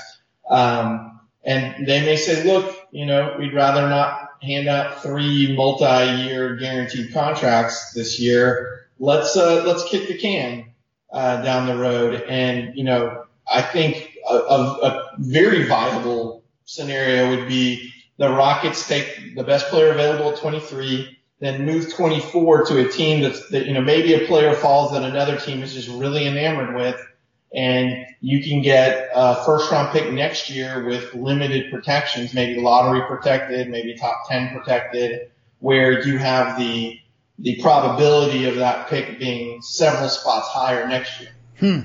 [0.49, 6.55] Um, and they may say, look, you know, we'd rather not hand out three multi-year
[6.57, 8.87] guaranteed contracts this year.
[8.99, 10.71] Let's uh, let's kick the can
[11.11, 12.21] uh, down the road.
[12.21, 18.87] And you know, I think a, a, a very viable scenario would be the Rockets
[18.87, 23.67] take the best player available at 23 then move 24 to a team that's, that,
[23.67, 26.99] you know, maybe a player falls that another team is just really enamored with.
[27.53, 33.01] And you can get a first round pick next year with limited protections, maybe lottery
[33.07, 36.99] protected, maybe top 10 protected, where you have the,
[37.39, 41.29] the probability of that pick being several spots higher next year.
[41.59, 41.79] Hmm.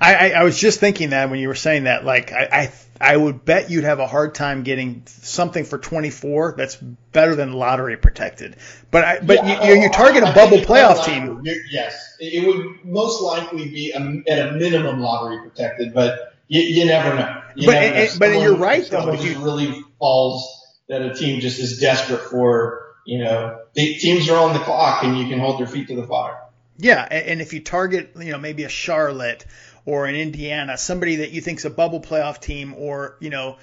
[0.00, 2.72] I, I, I was just thinking that when you were saying that, like, I, I
[3.00, 7.54] I would bet you'd have a hard time getting something for 24 that's better than
[7.54, 8.56] lottery protected.
[8.90, 11.42] But I, but yeah, you, you, you target a bubble playoff team.
[11.70, 16.84] Yes, it would most likely be a, at a minimum lottery protected, but you, you
[16.84, 17.42] never know.
[17.56, 18.08] You but never know.
[18.18, 19.12] but you're right though.
[19.12, 24.28] If you really falls that a team just is desperate for, you know, the teams
[24.28, 26.38] are on the clock and you can hold their feet to the fire.
[26.80, 29.44] Yeah, and if you target, you know, maybe a Charlotte
[29.84, 33.58] or an Indiana, somebody that you think's a bubble playoff team or, you know,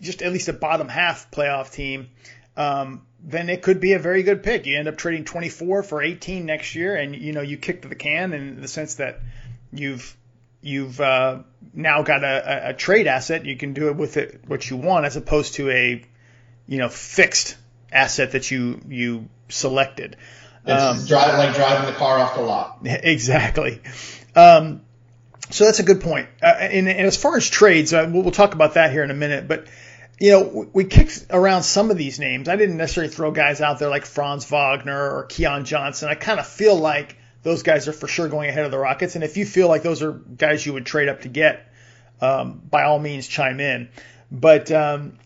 [0.00, 2.08] just at least a bottom half playoff team,
[2.56, 4.66] um, then it could be a very good pick.
[4.66, 7.88] You end up trading 24 for 18 next year, and you know you kick to
[7.88, 9.20] the can in the sense that
[9.72, 10.16] you've
[10.62, 11.42] you've uh,
[11.74, 13.44] now got a, a, trade asset.
[13.44, 16.04] You can do it with it what you want, as opposed to a
[16.66, 17.56] you know fixed
[17.92, 20.16] asset that you you selected.
[20.66, 22.78] It's um, drive, like driving the car off the lot.
[22.84, 23.80] Exactly.
[24.34, 24.82] Um,
[25.50, 26.28] so that's a good point.
[26.42, 29.10] Uh, and, and, as far as trades, uh, we'll, we'll, talk about that here in
[29.10, 29.46] a minute.
[29.46, 29.68] But
[30.18, 32.48] you know, we kicked around some of these names.
[32.48, 36.08] I didn't necessarily throw guys out there like Franz Wagner or Keon Johnson.
[36.08, 39.14] I kind of feel like those guys are for sure going ahead of the Rockets.
[39.14, 41.70] And if you feel like those are guys you would trade up to get,
[42.20, 43.88] um, by all means chime in.
[44.32, 45.18] But um,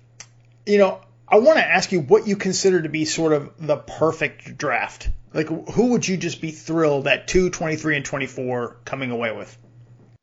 [0.66, 3.76] you know, I want to ask you what you consider to be sort of the
[3.76, 5.08] perfect draft.
[5.32, 9.56] Like, who would you just be thrilled at 2, 23, and 24 coming away with?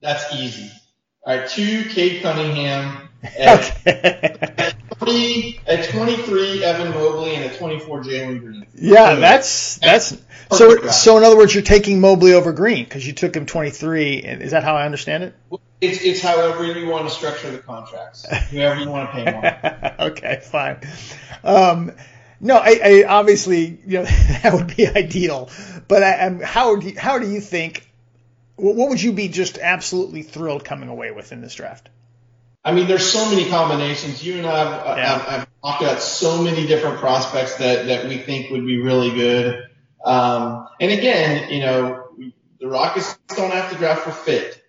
[0.02, 0.70] That's easy.
[1.26, 3.10] All right, two, Cade Cunningham.
[3.38, 3.60] At,
[5.00, 8.68] three, at 23, Evan Mobley, and at 24, Jalen Green.
[8.76, 10.18] Yeah, that's that's
[10.52, 10.88] so.
[10.88, 14.18] So in other words, you're taking Mobley over Green because you took him 23.
[14.18, 15.36] Is that how I understand it?
[15.82, 18.26] It's, it's however you want to structure the contracts.
[18.52, 19.96] Whoever you want to pay more.
[20.12, 20.80] okay, fine.
[21.44, 21.92] Um,
[22.40, 24.04] no, I, I, obviously you know
[24.44, 25.50] that would be ideal,
[25.88, 27.84] but I, I'm, how do you, how do you think?
[28.56, 31.90] What would you be just absolutely thrilled coming away with in this draft?
[32.66, 34.26] I mean, there's so many combinations.
[34.26, 35.06] You and I have, Yeah.
[35.06, 39.12] have, have talked about so many different prospects that, that we think would be really
[39.12, 39.70] good.
[40.04, 42.10] Um, and again, you know,
[42.60, 44.62] the Rockets don't have to draft for fit.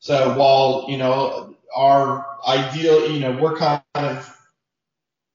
[0.00, 4.35] So while, you know, our ideal, you know, we're kind of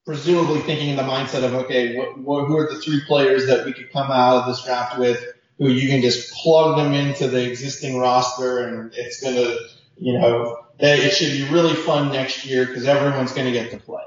[0.06, 3.92] presumably thinking in the mindset of, okay, who are the three players that we could
[3.92, 5.24] come out of this draft with
[5.58, 9.58] who you can just plug them into the existing roster and it's going to,
[9.98, 13.78] you know, it should be really fun next year because everyone's going to get to
[13.78, 14.02] play.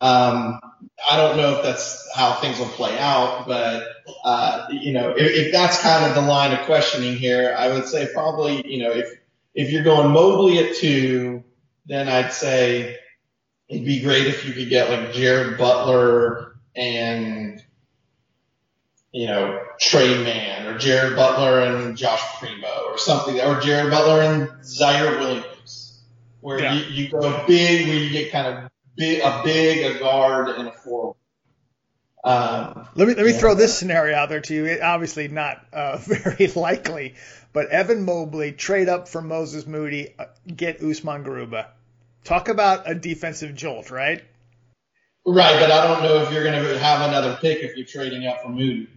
[0.00, 0.60] Um,
[1.10, 3.88] I don't know if that's how things will play out, but
[4.24, 7.86] uh, you know, if, if that's kind of the line of questioning here, I would
[7.86, 9.08] say probably, you know, if
[9.54, 11.42] if you're going Mobley at two,
[11.86, 12.98] then I'd say
[13.68, 17.62] it'd be great if you could get like Jared Butler and
[19.12, 24.22] you know Tre Mann or Jared Butler and Josh Primo or something, or Jared Butler
[24.22, 26.02] and Ziaire Williams,
[26.40, 26.74] where Yeah.
[26.74, 30.68] you, you go big, where you get kind of big, a big, a guard, and
[30.68, 31.16] a forward.
[32.24, 33.38] Um, Let me let me Yeah.
[33.38, 34.64] throw this scenario out there to you.
[34.66, 37.14] It, obviously not uh, very likely,
[37.52, 41.66] but Evan Mobley trade up for Moses Moody, uh, get Usman Garuba.
[42.26, 44.20] Talk about a defensive jolt, right?
[45.24, 48.26] right, but I don't know if you're going to have another pick if you're trading
[48.26, 48.88] up for Moody.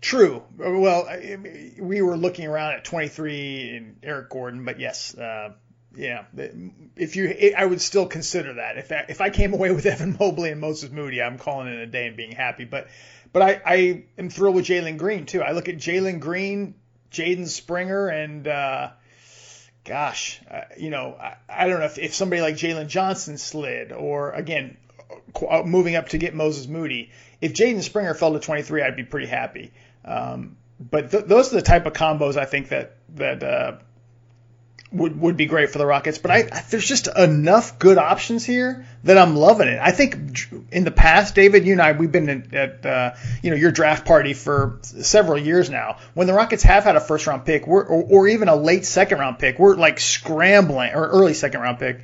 [0.00, 0.42] True.
[0.58, 1.38] Well, I-
[1.78, 5.52] we were looking around at 23 and Eric Gordon, but yes, uh,
[5.94, 6.24] yeah.
[6.96, 8.78] If you, I would still consider that.
[8.78, 11.78] If I, if I came away with Evan Mobley and Moses Moody, I'm calling it
[11.78, 12.64] a day and being happy.
[12.64, 12.88] But
[13.32, 15.40] but I, I am thrilled with Jalen Green too.
[15.40, 16.74] I look at Jalen Green,
[17.12, 18.90] Jaden Springer, and uh,
[19.84, 23.92] gosh, uh, you know, I, I don't know if, if somebody like Jalen Johnson slid,
[23.92, 24.76] or again,
[25.48, 27.10] uh, moving up to get Moses Moody.
[27.40, 29.72] If Jaden Springer fell to 23, I'd be pretty happy.
[30.04, 33.76] Um, but th- those are the type of combos I think that that uh,
[34.92, 36.18] would would be great for the Rockets.
[36.18, 39.78] But I, I there's just enough good options here that I'm loving it.
[39.80, 43.50] I think in the past, David, you and I, we've been at, at uh, you
[43.50, 45.98] know your draft party for several years now.
[46.14, 49.18] When the Rockets have had a first round pick, or, or even a late second
[49.18, 52.00] round pick, we're like scrambling or early second round pick.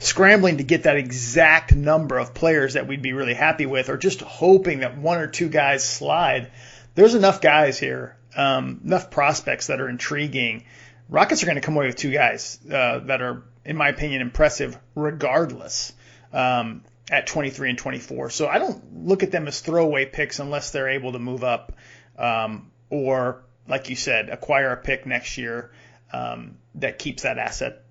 [0.00, 3.96] Scrambling to get that exact number of players that we'd be really happy with, or
[3.96, 6.52] just hoping that one or two guys slide.
[6.94, 10.64] There's enough guys here, um, enough prospects that are intriguing.
[11.08, 14.20] Rockets are going to come away with two guys uh, that are, in my opinion,
[14.20, 15.92] impressive regardless
[16.32, 18.30] um, at 23 and 24.
[18.30, 21.72] So I don't look at them as throwaway picks unless they're able to move up
[22.18, 25.70] um, or, like you said, acquire a pick next year
[26.12, 27.82] um, that keeps that asset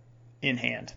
[0.41, 0.93] in hand.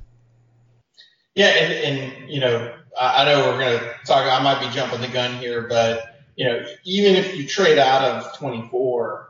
[1.34, 4.26] Yeah, and, and you know, I, know we're going to talk.
[4.26, 8.02] I might be jumping the gun here, but you know, even if you trade out
[8.02, 9.29] of 24,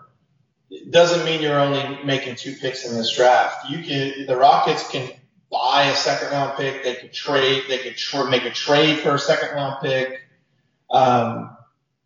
[0.70, 3.68] it doesn't mean you're only making two picks in this draft.
[3.68, 5.10] You can, the Rockets can
[5.50, 6.84] buy a second round pick.
[6.84, 7.64] They could trade.
[7.68, 10.20] They could make a trade for a second round pick.
[10.90, 11.56] Um,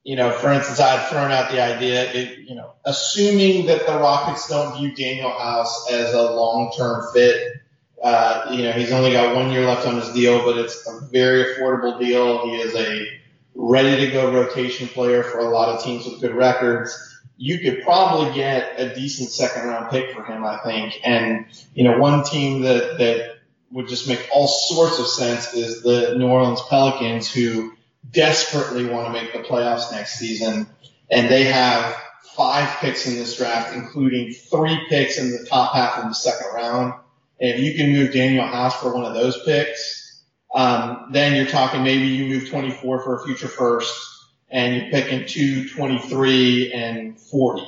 [0.02, 3.86] you know, for instance, I had thrown out the idea, it, you know, assuming that
[3.86, 7.54] the Rockets don't view Danuel House as a long-term fit,
[8.02, 11.06] uh, you know, he's only got one year left on his deal, but it's a
[11.10, 12.46] very affordable deal.
[12.46, 13.18] He is a
[13.54, 17.13] ready to go rotation player for a lot of teams with good records.
[17.36, 21.00] You could probably get a decent second round pick for him, I think.
[21.04, 23.36] And, you know, one team that, that
[23.72, 27.72] would just make all sorts of sense is the New Orleans Pelicans who
[28.10, 30.68] desperately want to make the playoffs next season.
[31.10, 31.96] And they have
[32.36, 36.46] five picks in this draft, including three picks in the top half of the second
[36.54, 36.94] round.
[37.40, 40.22] And if you can move Danuel House for one of those picks,
[40.54, 44.13] um, then you're talking maybe you move 24 for a future first
[44.54, 47.62] and you're picking two, 23 and 40.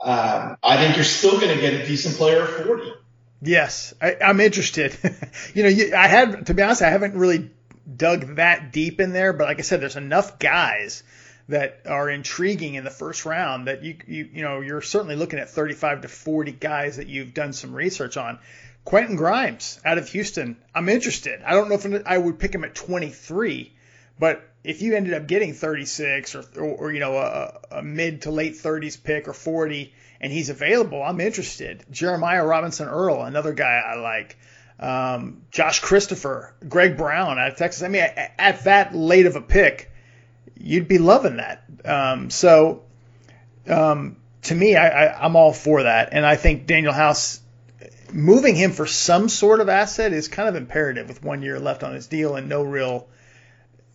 [0.00, 2.94] Um, I think you're still going to get a decent player at 40.
[3.42, 4.96] Yes, I, I'm interested.
[5.54, 7.50] you know, you, I had to be honest, I haven't really
[7.94, 11.02] dug that deep in there, but like I said, there's enough guys
[11.50, 15.38] that are intriguing in the first round that you you you know you're certainly looking
[15.38, 18.38] at 35 to 40 guys that you've done some research on.
[18.84, 21.42] Quentin Grimes out of Houston, I'm interested.
[21.42, 23.72] I don't know if I would pick him at 23,
[24.18, 28.22] but if you ended up getting 36 or or, or you know a, a mid
[28.22, 31.84] to late 30s pick or 40 and he's available, I'm interested.
[31.90, 34.36] Jeremiah Robinson Earl, another guy I like.
[34.80, 37.82] um, Josh Christopher, Greg Brown out of Texas.
[37.82, 39.90] I mean, at, at that late of a pick,
[40.56, 41.64] you'd be loving that.
[41.84, 42.82] Um, so,
[43.68, 47.40] um, to me, I, I'm all for that, and I think Danuel House
[48.12, 51.82] moving him for some sort of asset is kind of imperative with one year left
[51.82, 53.06] on his deal and no real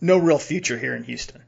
[0.00, 1.42] no real future here in Houston.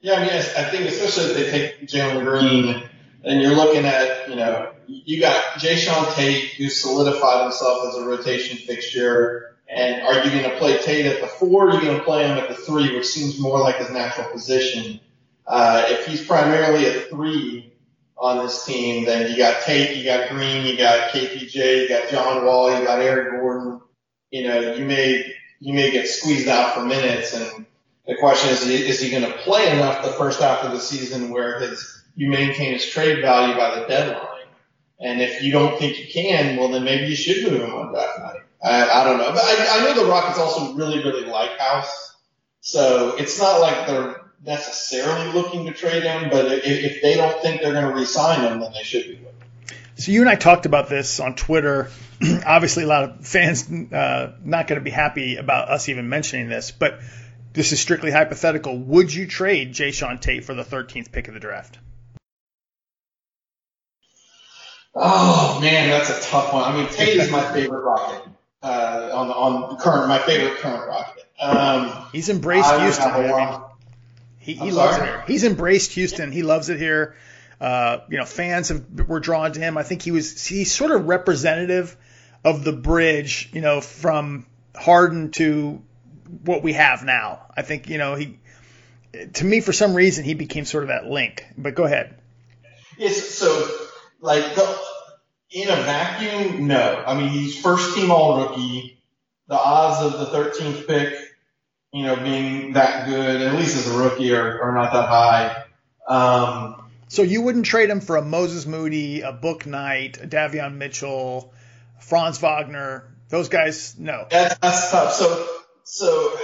[0.00, 2.82] Yeah, I mean, I think especially if they take Jalen Green,
[3.24, 8.06] and you're looking at, you know, you got Jae'Sean Tate, who solidified himself as a
[8.06, 9.56] rotation fixture.
[9.68, 11.66] And are you going to play Tate at the four?
[11.66, 13.90] Or are you going to play him at the three, which seems more like his
[13.90, 15.00] natural position?
[15.46, 17.72] Uh, if he's primarily a three
[18.16, 22.08] on this team, then you got Tate, you got Green, you got KPJ, you got
[22.08, 23.80] John Wall, you got Eric Gordon.
[24.30, 27.66] You know, you may you may get squeezed out for minutes, and
[28.06, 31.30] the question is, is he going to play enough the first half of the season
[31.30, 34.46] where his you maintain his trade value by the deadline?
[35.00, 37.92] And if you don't think you can, well, then maybe you should move him on
[37.92, 38.40] draft night.
[38.62, 42.16] I, I don't know, but I, I know the Rockets also really, really like House,
[42.60, 47.40] so it's not like they're necessarily looking to trade him, but if, if they don't
[47.40, 49.27] think they're going to re-sign him, then they should be.
[49.98, 51.90] So you and I talked about this on Twitter.
[52.46, 56.48] Obviously, a lot of fans uh, not going to be happy about us even mentioning
[56.48, 57.00] this, but
[57.52, 58.78] this is strictly hypothetical.
[58.78, 61.78] Would you trade Jae'Sean Tate for the 13th pick of the draft?
[64.94, 66.62] Oh man, that's a tough one.
[66.62, 68.22] I mean, Tate is my favorite Rocket
[68.62, 71.24] uh, on on current my favorite current Rocket.
[71.40, 73.10] Um, He's embraced Houston.
[73.10, 73.60] I mean,
[74.38, 75.24] he, he loves it here.
[75.26, 76.32] He's embraced Houston.
[76.32, 77.16] He loves it here.
[77.60, 79.76] Uh, you know, fans have, were drawn to him.
[79.76, 81.96] I think he was he's sort of representative
[82.44, 84.46] of the bridge, you know, from
[84.76, 85.82] Harden to
[86.44, 87.46] what we have now.
[87.56, 88.38] I think you know he
[89.34, 91.44] to me for some reason he became sort of that link.
[91.56, 92.16] But go ahead.
[92.96, 93.28] Yes.
[93.28, 93.68] So
[94.20, 94.78] like the,
[95.50, 97.02] in a vacuum, no.
[97.06, 99.02] I mean, he's first team all rookie.
[99.48, 101.14] The odds of the 13th pick,
[101.92, 105.64] you know, being that good, at least as a rookie, are, are not that high.
[106.06, 106.77] Um,
[107.08, 111.52] so you wouldn't trade him for a Moses Moody, a Bouknight, a Davion Mitchell,
[112.00, 113.14] Franz Wagner.
[113.28, 114.26] Those guys, no.
[114.30, 115.12] That's, that's tough.
[115.12, 115.46] So,
[115.84, 116.38] so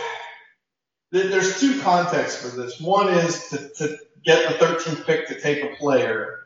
[1.10, 2.80] there's two contexts for this.
[2.80, 6.40] One is to, to get the 13th pick to take a player.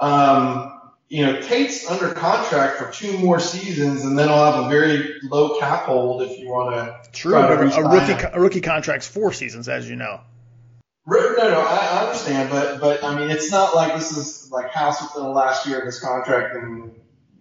[0.00, 4.68] Um, you know, Tate's under contract for two more seasons, and then he'll have a
[4.68, 7.10] very low cap hold if you want to.
[7.12, 10.20] True, but a rookie a rookie contract's four seasons, as you know.
[11.06, 15.02] No, no, I, understand, but but I mean, it's not like this is like House
[15.02, 16.92] within the last year of his contract and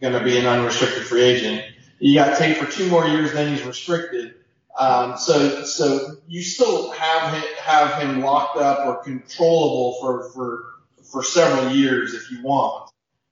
[0.01, 1.65] going to be an unrestricted free agent.
[1.99, 4.35] You got Tate for two more years, then he's restricted.
[4.77, 10.63] Um, so so you still have him, have him locked up or controllable for for
[11.03, 12.89] for several years if you want.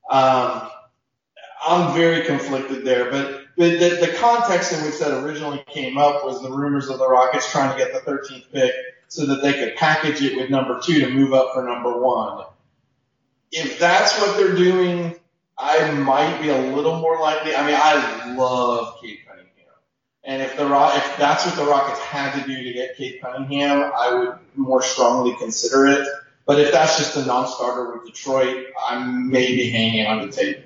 [0.10, 0.70] Um,
[1.66, 6.24] I'm very conflicted there, but the, the, the context in which that originally came up
[6.24, 8.74] was the rumors of the Rockets trying to get the 13th pick
[9.08, 12.46] so that they could package it with number two to move up for number one.
[13.52, 15.16] If that's what they're doing,
[15.58, 17.56] I might be a little more likely.
[17.56, 19.74] I mean, I love Cade Cunningham,
[20.24, 23.92] and if the if that's what the Rockets had to do to get Cade Cunningham,
[23.96, 26.08] I would more strongly consider it.
[26.46, 30.62] But if that's just a non-starter with Detroit, I'm maybe hanging on the table.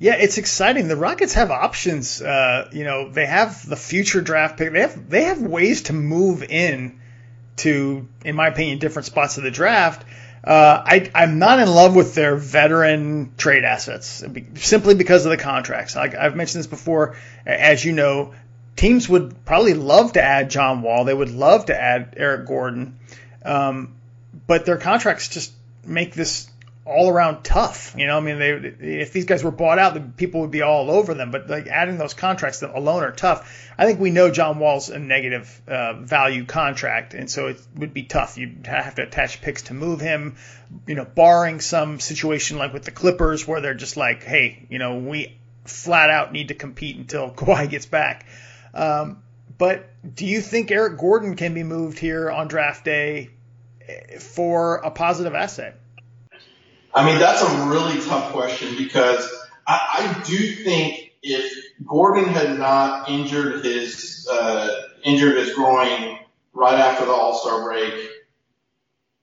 [0.00, 0.86] Yeah, it's exciting.
[0.86, 2.22] The Rockets have options.
[2.22, 4.72] Uh, you know, they have the future draft pick.
[4.72, 7.00] They have they have ways to move in
[7.56, 10.04] to, in my opinion, different spots of the draft.
[10.44, 14.24] Uh, I, I'm not in love with their veteran trade assets
[14.54, 15.96] simply because of the contracts.
[15.96, 18.34] Like I've mentioned this before, as you know,
[18.76, 21.04] teams would probably love to add John Wall.
[21.04, 22.98] They would love to add Eric Gordon.
[23.44, 23.96] Um,
[24.46, 25.52] but their contracts just
[25.84, 26.48] make this
[26.88, 27.94] all around tough.
[27.96, 30.62] You know, I mean, they if these guys were bought out, the people would be
[30.62, 31.30] all over them.
[31.30, 33.70] But like adding those contracts alone are tough.
[33.76, 37.92] I think we know John Wall's a negative uh, value contract, and so it would
[37.92, 38.38] be tough.
[38.38, 40.36] You'd have to attach picks to move him.
[40.86, 44.78] You know, barring some situation like with the Clippers where they're just like, hey, you
[44.78, 48.26] know, we flat out need to compete until Kawhi gets back.
[48.72, 49.22] Um,
[49.58, 53.30] but do you think Eric Gordon can be moved here on draft day
[54.20, 55.78] for a positive asset?
[56.94, 59.28] I mean, that's a really tough question because
[59.66, 61.52] I, I do think if
[61.86, 64.68] Gordon had not injured his uh,
[65.04, 66.18] injured his groin
[66.52, 68.08] right after the All Star break,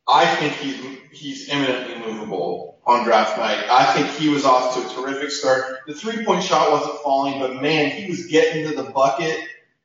[0.08, 3.66] I think he's he's eminently movable on draft night.
[3.70, 5.80] I think he was off to a terrific start.
[5.88, 9.38] The three point shot wasn't falling, but man, he was getting to the bucket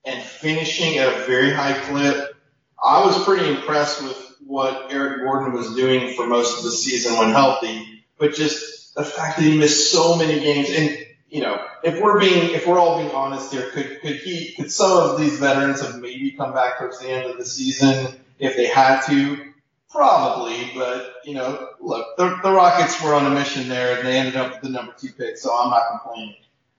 [0.05, 2.37] and finishing at a very high clip.
[2.83, 7.17] I was pretty impressed with what Eric Gordon was doing for most of the season
[7.17, 11.65] when healthy, but just the fact that he missed so many games and you know,
[11.85, 15.17] if we're being, if we're all being honest here, could, could he, could some of
[15.17, 19.03] these veterans have maybe come back towards the end of the season if they had
[19.03, 19.53] to?
[19.89, 24.19] Probably, but you know, look, the, the Rockets were on a mission there and they
[24.19, 26.35] ended up with the number two pick, so I'm not complaining.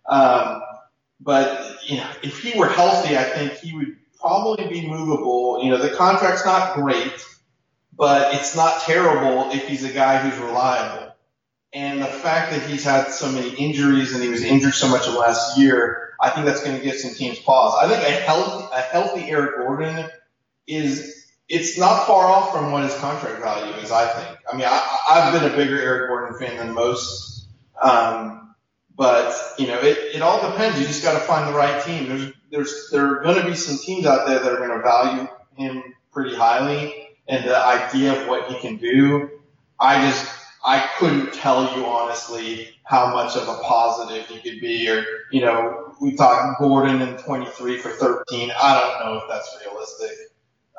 [0.05, 0.61] Um,
[1.21, 5.63] but you know, if he were healthy, I think he would probably be movable.
[5.63, 7.13] You know, the contract's not great,
[7.93, 11.13] but it's not terrible if he's a guy who's reliable.
[11.73, 15.07] And the fact that he's had so many injuries and he was injured so much
[15.07, 17.75] last year, I think that's going to give some teams pause.
[17.81, 20.09] I think a healthy, a healthy Eric Gordon
[20.67, 24.37] is, it's not far off from what his contract value is, I think.
[24.51, 27.47] I mean, I, I've been a bigger Eric Gordon fan than most.
[27.81, 28.53] Um,
[28.95, 30.79] but, you know, it, it all depends.
[30.79, 32.09] You just got to find the right team.
[32.09, 34.83] There's, there's, there are going to be some teams out there that are going to
[34.83, 39.29] value him pretty highly and the idea of what he can do.
[39.79, 40.29] I just,
[40.63, 45.41] I couldn't tell you honestly how much of a positive he could be or, you
[45.41, 48.51] know, we talked Gordon in 23 for 13.
[48.61, 50.11] I don't know if that's realistic.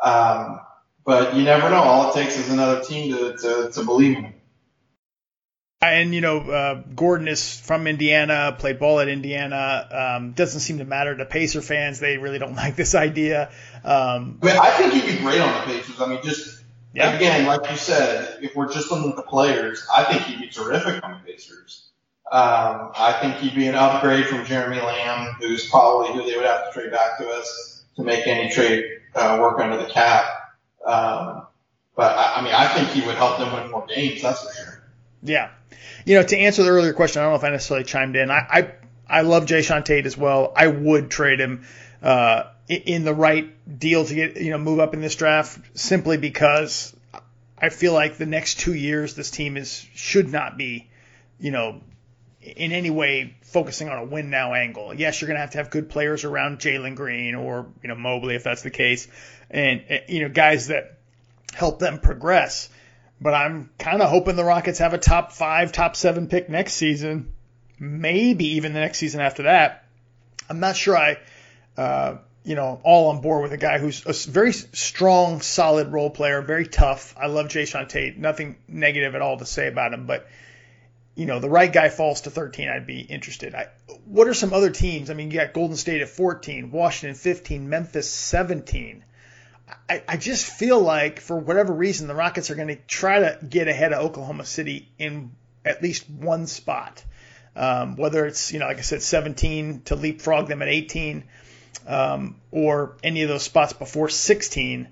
[0.03, 0.61] Um,
[1.05, 1.83] but you never know.
[1.83, 4.35] All it takes is another team to, to, to believe in him.
[5.83, 10.17] And you know, uh, Gordon is from Indiana, played ball at Indiana.
[10.17, 13.51] Um, doesn't seem to matter to Pacer fans; they really don't like this idea.
[13.85, 16.01] Um, I, mean, I think he'd be great on the Pacers.
[16.01, 16.63] I mean, just
[16.95, 17.13] Yeah.
[17.13, 20.49] again, like you said, if we're just looking at the players, I think he'd be
[20.49, 21.89] terrific on the Pacers.
[22.31, 26.47] Um, I think he'd be an upgrade from Jeremy Lamb, who's probably who they would
[26.47, 28.85] have to trade back to us to make any trade
[29.17, 30.25] uh, work under the cap.
[30.87, 31.47] Um,
[31.97, 34.23] but I, I mean, I think he would help them win more games.
[34.23, 34.83] That's for sure.
[35.23, 35.51] Yeah.
[36.05, 38.31] You know, to answer the earlier question, I don't know if I necessarily chimed in.
[38.31, 38.73] I I,
[39.09, 40.53] I love Jae'Sean Tate as well.
[40.57, 41.65] I would trade him
[42.03, 46.17] uh, in the right deal to get you know move up in this draft simply
[46.17, 46.95] because
[47.59, 50.89] I feel like the next two years this team is should not be
[51.39, 51.81] you know
[52.41, 54.93] in any way focusing on a win now angle.
[54.93, 57.95] Yes, you're going to have to have good players around Jalen Green or you know
[57.95, 59.09] Mobley if that's the case,
[59.51, 60.99] and you know guys that
[61.53, 62.69] help them progress.
[63.23, 66.75] But I'm kind of hoping the Rockets have a top five, top seven pick next
[66.75, 67.33] season,
[67.79, 69.85] maybe even the next season after that.
[70.51, 71.19] I'm not sure I,
[71.77, 76.11] uh, you know, all on board with a guy who's a very strong, solid role
[76.11, 77.15] player, very tough.
[77.17, 78.19] I love Jae'Sean Tate.
[78.19, 80.27] Nothing negative at all to say about him, but
[81.15, 83.55] you know, the right guy falls to 13, I'd be interested.
[83.55, 83.69] I,
[84.07, 85.11] what are some other teams?
[85.11, 89.05] I mean, you got Golden State at 14, Washington 15, Memphis 17.
[89.89, 93.39] I, I just feel like, for whatever reason, the Rockets are going to try to
[93.49, 95.33] get ahead of Oklahoma City in
[95.65, 97.05] at least one spot.
[97.55, 101.25] Um, whether it's, you know, like I said, 17 to leapfrog them at 18,
[101.87, 104.89] um, or any of those spots before 16.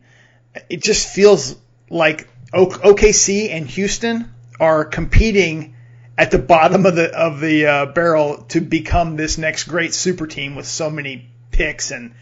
[0.69, 1.57] It just feels
[1.89, 5.75] like OKC and Houston are competing
[6.19, 10.27] at the bottom of the of the uh, barrel to become this next great super
[10.27, 12.15] team with so many picks and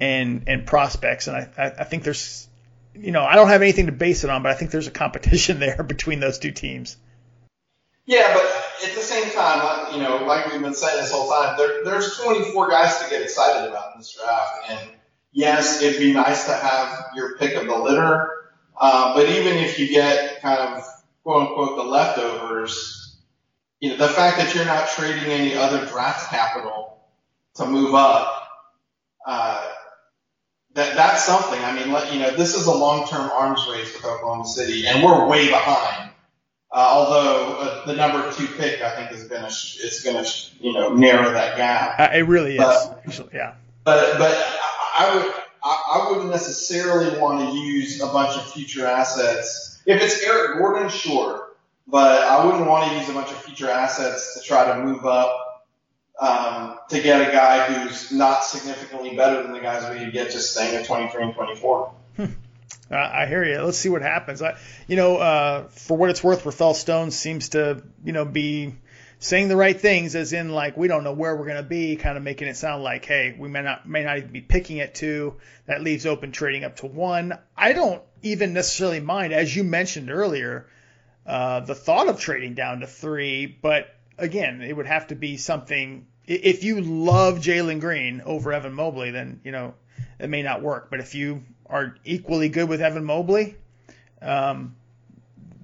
[0.00, 1.26] and and prospects.
[1.26, 2.48] And I I, I think there's
[2.94, 4.92] you know I don't have anything to base it on, but I think there's a
[4.92, 6.96] competition there between those two teams.
[8.06, 8.44] Yeah, but
[8.88, 11.84] at the same time, uh, you know, like we've been saying this whole time, there,
[11.84, 14.70] there's 24 guys to get excited about in this draft.
[14.70, 14.90] And
[15.32, 18.30] yes, it'd be nice to have your pick of the litter.
[18.78, 20.84] Uh, but even if you get kind of
[21.24, 23.16] quote unquote the leftovers,
[23.80, 26.98] you know, the fact that you're not trading any other draft capital
[27.54, 28.48] to move up,
[29.26, 29.68] uh,
[30.76, 31.62] that that's something.
[31.62, 35.02] I mean, let, you know, this is a long-term arms race with Oklahoma City, and
[35.02, 36.10] we're way behind.
[36.70, 40.50] Uh, although uh, the number two pick, I think, is gonna sh- is gonna sh-
[40.60, 41.98] you know narrow that gap.
[41.98, 42.88] Uh, it really is.
[43.06, 43.54] Actually, yeah.
[43.84, 45.34] But but I, I would
[45.64, 49.80] I, I wouldn't necessarily want to use a bunch of future assets.
[49.86, 51.52] If it's Eric Gordon, sure,
[51.86, 55.06] but I wouldn't want to use a bunch of future assets to try to move
[55.06, 55.45] up
[56.20, 60.30] um, to get a guy who's not significantly better than the guys we could get
[60.30, 61.92] just staying at 23 and 24.
[62.88, 63.60] Uh, I hear you.
[63.62, 64.40] Let's see what happens.
[64.40, 64.56] I,
[64.86, 68.76] you know, uh, for what it's worth, Rafael Stone seems to, you know, be
[69.18, 71.96] saying the right things, as in like we don't know where we're going to be,
[71.96, 74.80] kind of making it sound like, hey, we may not may not even be picking
[74.80, 75.34] at two.
[75.66, 77.36] That leaves open trading up to one.
[77.56, 80.68] I don't even necessarily mind, as you mentioned earlier,
[81.26, 83.46] uh, the thought of trading down to three.
[83.46, 83.88] But
[84.18, 86.06] again, it would have to be something.
[86.26, 89.74] If you love Jalen Green over Evan Mobley, then you know
[90.18, 90.90] it may not work.
[90.90, 93.56] But if you are equally good with Evan Mobley,
[94.22, 94.76] um,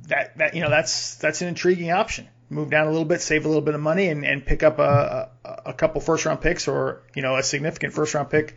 [0.08, 2.28] that that you know that's that's an intriguing option.
[2.50, 4.78] Move down a little bit, save a little bit of money, and, and pick up
[4.78, 8.54] a, a, a couple first round picks or you know a significant first round pick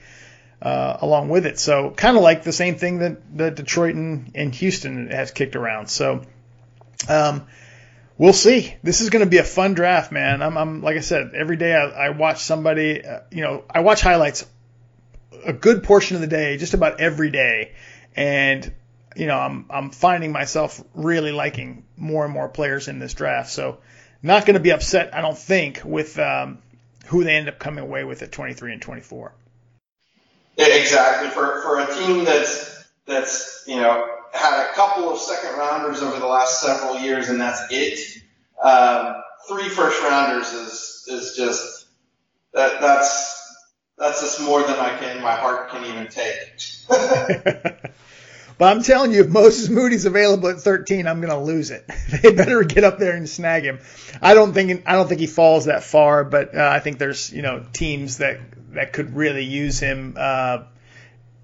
[0.61, 1.59] uh, along with it.
[1.59, 5.55] So kind of like the same thing that, that Detroit and, and Houston has kicked
[5.55, 5.87] around.
[5.87, 6.23] So
[7.07, 7.47] um,
[8.17, 8.73] We'll see.
[8.81, 10.41] This is going to be a fun draft, man.
[10.41, 13.05] I'm, I'm like I said, every day I, I watch somebody.
[13.05, 14.45] Uh, you know, I watch highlights
[15.43, 17.73] a good portion of the day, just about every day,
[18.15, 18.73] and
[19.15, 23.51] you know, I'm I'm finding myself really liking more and more players in this draft.
[23.51, 23.79] So,
[24.23, 26.59] not going to be upset, I don't think, with um,
[27.07, 29.33] who they end up coming away with at 23 and 24.
[30.57, 31.29] Yeah, exactly.
[31.29, 36.19] For for a team that's that's you know had a couple of second rounders over
[36.19, 38.21] the last several years, and that's it.
[38.61, 39.15] Um,
[39.47, 41.85] three first rounders is is just
[42.53, 43.55] that that's
[43.97, 47.85] that's just more than I can my heart can even take.
[48.57, 51.85] But I'm telling you, if Moses Moody's available at 13, I'm going to lose it.
[52.21, 53.79] they better get up there and snag him.
[54.21, 57.31] I don't think I don't think he falls that far, but uh, I think there's
[57.33, 58.39] you know teams that
[58.71, 60.15] that could really use him.
[60.17, 60.63] Uh,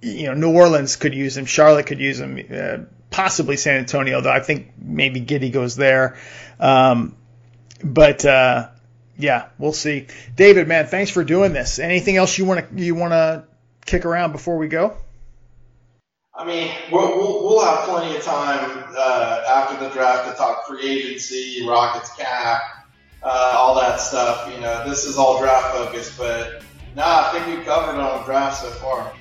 [0.02, 1.46] you know, New Orleans could use him.
[1.46, 2.40] Charlotte could use him.
[2.52, 2.78] Uh,
[3.10, 6.18] possibly San Antonio, though I think maybe Giddey goes there.
[6.60, 7.16] Um,
[7.84, 8.70] but uh,
[9.18, 10.08] yeah, we'll see.
[10.36, 11.80] David, man, thanks for doing this.
[11.80, 13.46] Anything else you want to you want to
[13.86, 14.98] kick around before we go?
[16.34, 20.66] I mean, we'll, we'll, we'll have plenty of time uh, after the draft to talk
[20.66, 22.62] free agency, Rockets cap,
[23.22, 24.52] uh, all that stuff.
[24.52, 26.64] You know, this is all draft focused, but
[26.96, 29.12] nah, I think we've covered on the draft so far.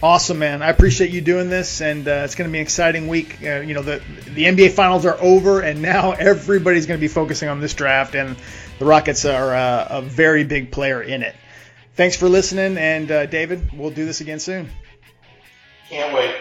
[0.00, 0.62] Awesome, man.
[0.62, 3.38] I appreciate you doing this, and uh, it's going to be an exciting week.
[3.42, 7.08] Uh, you know, the the NBA finals are over, and now everybody's going to be
[7.08, 8.36] focusing on this draft, and
[8.78, 11.34] the Rockets are uh, a very big player in it.
[11.94, 14.70] Thanks for listening, and uh, David, we'll do this again soon.
[15.88, 16.36] Can't wait.